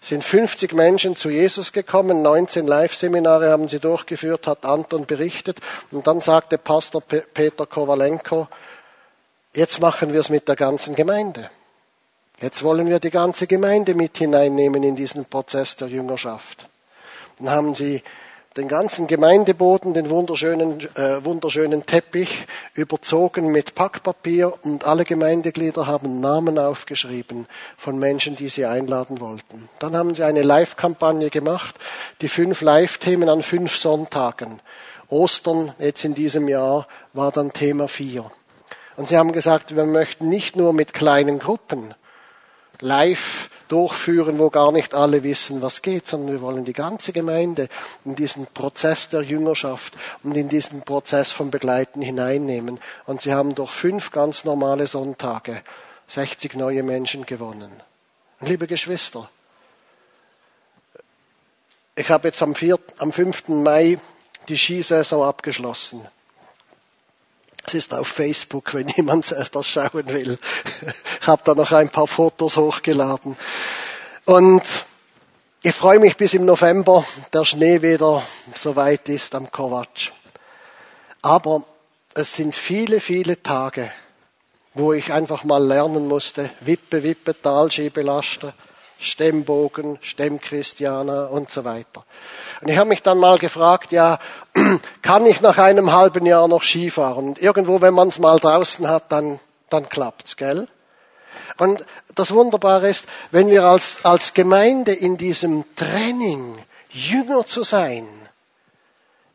[0.00, 5.58] sind 50 Menschen zu Jesus gekommen, 19 Live-Seminare haben sie durchgeführt, hat Anton berichtet.
[5.90, 8.48] Und dann sagte Pastor Peter Kowalenko,
[9.54, 11.50] jetzt machen wir es mit der ganzen Gemeinde.
[12.40, 16.66] Jetzt wollen wir die ganze Gemeinde mit hineinnehmen in diesen Prozess der Jüngerschaft.
[17.38, 18.02] Dann haben sie
[18.56, 26.20] den ganzen Gemeindeboden, den wunderschönen, äh, wunderschönen Teppich überzogen mit Packpapier und alle Gemeindeglieder haben
[26.20, 27.46] Namen aufgeschrieben
[27.76, 29.68] von Menschen, die sie einladen wollten.
[29.78, 31.76] Dann haben sie eine Live-Kampagne gemacht,
[32.22, 34.60] die fünf Live-Themen an fünf Sonntagen.
[35.08, 38.30] Ostern jetzt in diesem Jahr war dann Thema vier.
[38.96, 41.94] Und sie haben gesagt, wir möchten nicht nur mit kleinen Gruppen
[42.80, 47.68] live durchführen, wo gar nicht alle wissen, was geht, sondern wir wollen die ganze Gemeinde
[48.04, 52.80] in diesen Prozess der Jüngerschaft und in diesen Prozess von Begleiten hineinnehmen.
[53.06, 55.62] Und sie haben durch fünf ganz normale Sonntage
[56.08, 57.70] 60 neue Menschen gewonnen.
[58.40, 59.30] Liebe Geschwister,
[61.94, 63.48] ich habe jetzt am, 4., am 5.
[63.48, 63.98] Mai
[64.48, 66.06] die Skisaison abgeschlossen.
[67.66, 70.38] Es ist auf Facebook, wenn jemand das schauen will.
[71.20, 73.36] Ich habe da noch ein paar Fotos hochgeladen.
[74.24, 74.62] Und
[75.62, 78.22] ich freue mich bis im November, der Schnee wieder
[78.54, 80.12] so weit ist am Kovac.
[81.22, 81.64] Aber
[82.14, 83.90] es sind viele, viele Tage,
[84.74, 88.54] wo ich einfach mal lernen musste, Wippe, Wippe, Talschiebelaster,
[89.00, 92.04] Stemmbogen, Stemmchristianer und so weiter.
[92.60, 94.18] Und ich habe mich dann mal gefragt, ja,
[95.02, 97.28] kann ich nach einem halben Jahr noch Skifahren?
[97.28, 99.40] Und irgendwo, wenn man es mal draußen hat, dann,
[99.70, 100.68] dann klappt's, gell?
[101.58, 101.84] Und
[102.14, 106.56] das Wunderbare ist, wenn wir als, als Gemeinde in diesem Training
[106.90, 108.06] Jünger zu sein,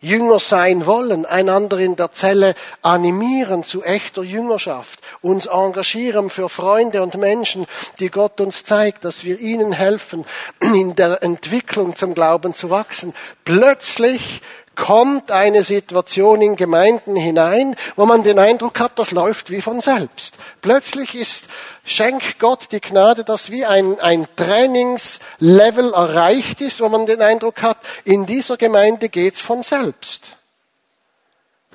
[0.01, 7.01] Jünger sein wollen, einander in der Zelle animieren zu echter Jüngerschaft, uns engagieren für Freunde
[7.01, 7.65] und Menschen,
[7.99, 10.25] die Gott uns zeigt, dass wir ihnen helfen,
[10.59, 13.13] in der Entwicklung zum Glauben zu wachsen.
[13.45, 14.41] Plötzlich
[14.75, 19.81] kommt eine Situation in Gemeinden hinein, wo man den Eindruck hat, das läuft wie von
[19.81, 20.35] selbst.
[20.61, 21.47] Plötzlich ist,
[21.83, 27.61] schenkt Gott die Gnade, dass wie ein, ein Trainingslevel erreicht ist, wo man den Eindruck
[27.61, 30.35] hat, in dieser Gemeinde geht's von selbst.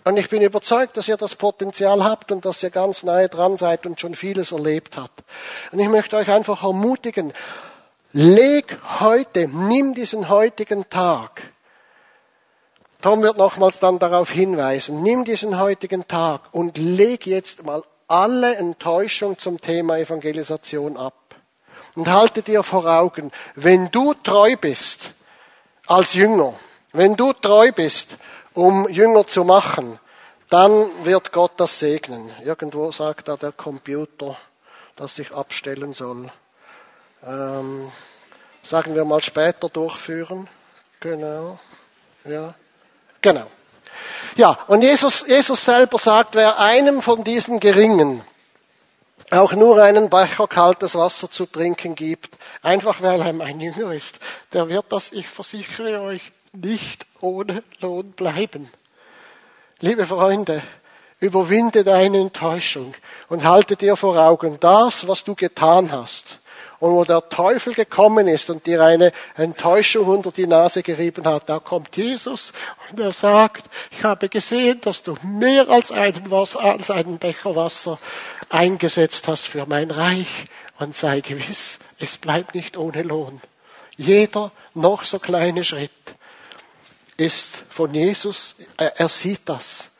[0.04, 3.56] Und ich bin überzeugt, dass ihr das Potenzial habt und dass ihr ganz nahe dran
[3.56, 5.22] seid und schon vieles erlebt habt.
[5.72, 7.32] Und ich möchte euch einfach ermutigen,
[8.12, 11.42] leg heute, nimm diesen heutigen Tag,
[13.02, 18.56] Tom wird nochmals dann darauf hinweisen, nimm diesen heutigen Tag und leg jetzt mal alle
[18.56, 21.14] Enttäuschung zum Thema Evangelisation ab.
[21.94, 25.12] Und halte dir vor Augen, wenn du treu bist
[25.86, 26.54] als Jünger,
[26.92, 28.16] wenn du treu bist,
[28.54, 29.98] um Jünger zu machen,
[30.48, 32.30] dann wird Gott das segnen.
[32.44, 34.36] Irgendwo sagt da der Computer,
[34.96, 36.30] dass ich abstellen soll.
[37.24, 37.90] Ähm,
[38.62, 40.48] sagen wir mal später durchführen.
[41.00, 41.58] Genau.
[42.24, 42.54] Ja.
[43.20, 43.46] Genau.
[44.36, 48.22] Ja, und Jesus, Jesus selber sagt, wer einem von diesen Geringen
[49.30, 54.18] auch nur einen Becher kaltes Wasser zu trinken gibt, einfach weil er mein Jünger ist,
[54.52, 58.70] der wird das, ich versichere euch, nicht ohne Lohn bleiben.
[59.80, 60.62] Liebe Freunde,
[61.20, 62.94] überwinde deine Enttäuschung
[63.28, 66.38] und halte dir vor Augen, das, was du getan hast,
[66.80, 71.48] und wo der Teufel gekommen ist und dir eine Enttäuschung unter die Nase gerieben hat,
[71.48, 72.52] da kommt Jesus
[72.90, 77.54] und er sagt, ich habe gesehen, dass du mehr als einen, Wasser, als einen Becher
[77.54, 77.98] Wasser
[78.48, 80.46] eingesetzt hast für mein Reich
[80.78, 83.40] und sei gewiss, es bleibt nicht ohne Lohn.
[83.96, 85.90] Jeder noch so kleine Schritt
[87.18, 89.90] ist von Jesus, er sieht das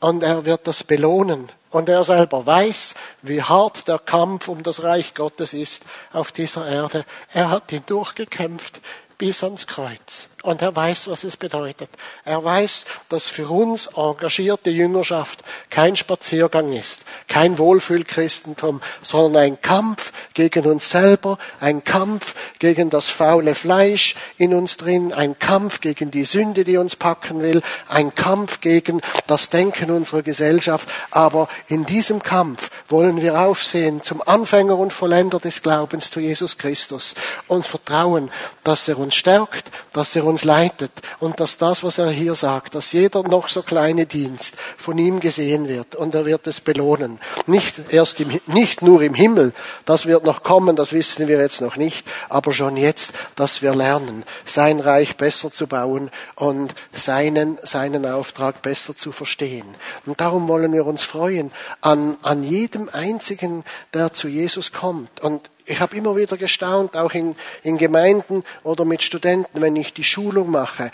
[0.00, 1.50] und er wird das belohnen.
[1.70, 6.66] Und er selber weiß, wie hart der Kampf um das Reich Gottes ist auf dieser
[6.66, 7.04] Erde.
[7.32, 8.80] Er hat ihn durchgekämpft
[9.18, 10.29] bis ans Kreuz.
[10.42, 11.90] Und er weiß, was es bedeutet.
[12.24, 20.12] Er weiß, dass für uns engagierte Jüngerschaft kein Spaziergang ist, kein Wohlfühlchristentum, sondern ein Kampf
[20.32, 26.10] gegen uns selber, ein Kampf gegen das faule Fleisch in uns drin, ein Kampf gegen
[26.10, 30.88] die Sünde, die uns packen will, ein Kampf gegen das Denken unserer Gesellschaft.
[31.10, 36.56] Aber in diesem Kampf wollen wir aufsehen zum Anfänger und Vollender des Glaubens zu Jesus
[36.56, 37.14] Christus
[37.46, 38.30] und vertrauen,
[38.64, 42.74] dass er uns stärkt, dass er uns leitet und dass das, was er hier sagt,
[42.74, 47.18] dass jeder noch so kleine Dienst von ihm gesehen wird und er wird es belohnen.
[47.46, 49.52] Nicht erst im, nicht nur im Himmel,
[49.84, 53.74] das wird noch kommen, das wissen wir jetzt noch nicht, aber schon jetzt, dass wir
[53.74, 59.66] lernen, sein Reich besser zu bauen und seinen, seinen Auftrag besser zu verstehen.
[60.06, 61.50] Und darum wollen wir uns freuen
[61.80, 65.20] an, an jedem einzigen, der zu Jesus kommt.
[65.20, 69.94] Und ich habe immer wieder gestaunt, auch in, in Gemeinden oder mit Studenten, wenn ich
[69.94, 70.90] die Schulung mache.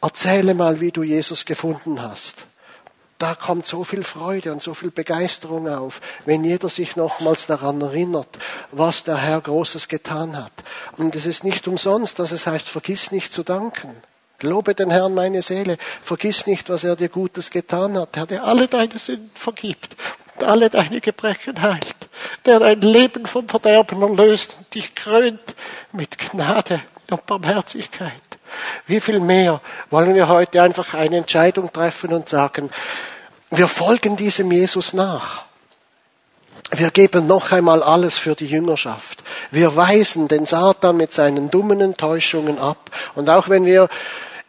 [0.00, 2.46] Erzähle mal, wie du Jesus gefunden hast.
[3.18, 7.80] Da kommt so viel Freude und so viel Begeisterung auf, wenn jeder sich nochmals daran
[7.80, 8.28] erinnert,
[8.72, 10.52] was der Herr Großes getan hat.
[10.96, 13.90] Und es ist nicht umsonst, dass es heißt, vergiss nicht zu danken.
[14.40, 18.44] Lobe den Herrn meine Seele, vergiss nicht, was er dir Gutes getan hat, der dir
[18.44, 19.96] alle deine Sünden vergibt
[20.34, 22.03] und alle deine Gebrechen heilt
[22.46, 25.54] der dein Leben vom Verderben erlöst und dich krönt
[25.92, 26.80] mit Gnade
[27.10, 28.12] und Barmherzigkeit.
[28.86, 32.70] Wie viel mehr wollen wir heute einfach eine Entscheidung treffen und sagen,
[33.50, 35.44] wir folgen diesem Jesus nach.
[36.70, 39.22] Wir geben noch einmal alles für die Jüngerschaft.
[39.50, 42.90] Wir weisen den Satan mit seinen dummen Enttäuschungen ab.
[43.14, 43.88] Und auch wenn wir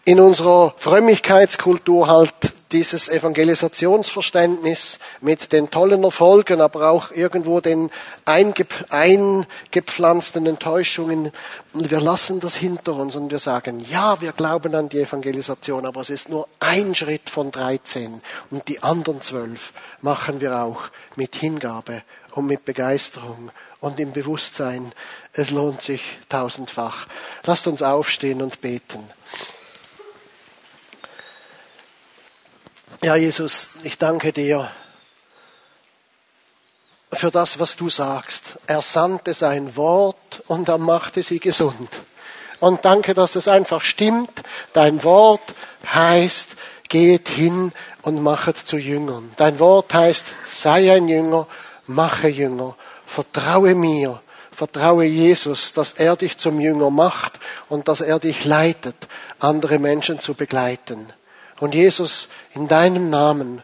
[0.06, 2.34] in unserer Frömmigkeitskultur halt
[2.76, 7.90] dieses Evangelisationsverständnis mit den tollen Erfolgen, aber auch irgendwo den
[8.26, 11.32] eingepflanzten Enttäuschungen.
[11.72, 16.02] Wir lassen das hinter uns und wir sagen, ja, wir glauben an die Evangelisation, aber
[16.02, 18.20] es ist nur ein Schritt von 13
[18.52, 19.72] und die anderen zwölf
[20.02, 24.92] machen wir auch mit Hingabe und mit Begeisterung und im Bewusstsein,
[25.32, 27.08] es lohnt sich tausendfach.
[27.46, 29.00] Lasst uns aufstehen und beten.
[33.06, 34.68] Ja, Jesus, ich danke dir
[37.14, 38.58] für das, was du sagst.
[38.66, 41.88] Er sandte sein Wort und er machte sie gesund.
[42.60, 44.42] Und danke, dass es einfach stimmt.
[44.74, 45.54] Dein Wort
[45.94, 46.56] heißt,
[46.90, 49.32] geht hin und machet zu Jüngern.
[49.36, 51.46] Dein Wort heißt, sei ein Jünger,
[51.86, 52.76] mache Jünger,
[53.06, 54.20] vertraue mir,
[54.52, 57.34] vertraue Jesus, dass er dich zum Jünger macht
[57.70, 58.96] und dass er dich leitet,
[59.38, 61.14] andere Menschen zu begleiten.
[61.60, 63.62] Und Jesus, in deinem Namen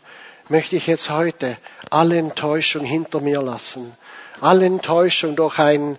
[0.49, 1.57] möchte ich jetzt heute
[1.89, 3.95] alle Enttäuschung hinter mir lassen.
[4.39, 5.97] Alle Enttäuschung durch ein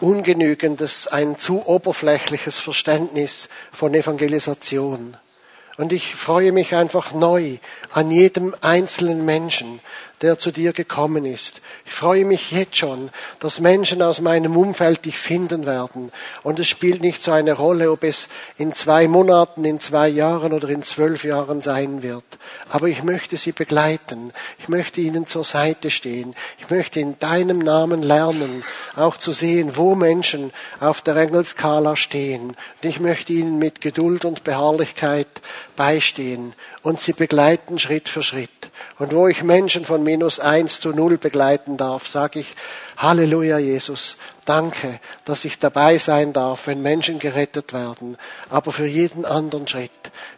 [0.00, 5.16] ungenügendes, ein zu oberflächliches Verständnis von Evangelisation.
[5.78, 7.58] Und ich freue mich einfach neu
[7.92, 9.80] an jedem einzelnen Menschen,
[10.22, 11.60] der zu dir gekommen ist.
[11.86, 16.10] Ich freue mich jetzt schon, dass Menschen aus meinem Umfeld dich finden werden.
[16.42, 20.52] Und es spielt nicht so eine Rolle, ob es in zwei Monaten, in zwei Jahren
[20.52, 22.24] oder in zwölf Jahren sein wird.
[22.68, 24.32] Aber ich möchte sie begleiten.
[24.58, 26.34] Ich möchte ihnen zur Seite stehen.
[26.58, 28.64] Ich möchte in deinem Namen lernen,
[28.96, 32.48] auch zu sehen, wo Menschen auf der Engelskala stehen.
[32.48, 35.28] Und ich möchte ihnen mit Geduld und Beharrlichkeit
[35.78, 36.54] beistehen
[36.88, 38.48] und sie begleiten Schritt für Schritt.
[38.98, 42.56] Und wo ich Menschen von minus eins zu null begleiten darf, sage ich,
[42.96, 44.16] Halleluja, Jesus,
[44.46, 48.16] danke, dass ich dabei sein darf, wenn Menschen gerettet werden.
[48.48, 49.90] Aber für jeden anderen Schritt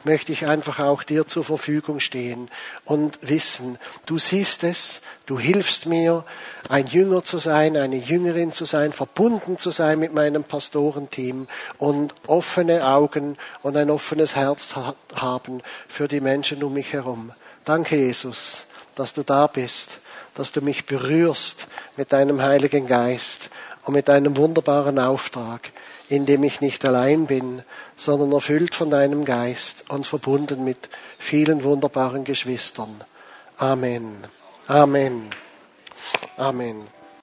[0.05, 2.51] möchte ich einfach auch dir zur Verfügung stehen
[2.85, 6.25] und wissen, du siehst es, du hilfst mir,
[6.69, 11.49] ein Jünger zu sein, eine Jüngerin zu sein, verbunden zu sein mit meinem Pastorenteam
[11.79, 14.75] und offene Augen und ein offenes Herz
[15.15, 17.33] haben für die Menschen um mich herum.
[17.67, 18.65] Danke, Jesus,
[18.95, 19.99] dass du da bist,
[20.35, 21.67] dass du mich berührst
[21.99, 23.51] mit deinem Heiligen Geist
[23.85, 25.71] und mit deinem wunderbaren Auftrag,
[26.09, 27.63] in dem ich nicht allein bin,
[27.99, 30.89] sondern erfüllt von deinem Geist und verbunden mit
[31.19, 33.05] vielen wunderbaren Geschwistern.
[33.59, 34.17] Amen.
[34.67, 35.29] Amen.
[36.39, 37.00] Amen.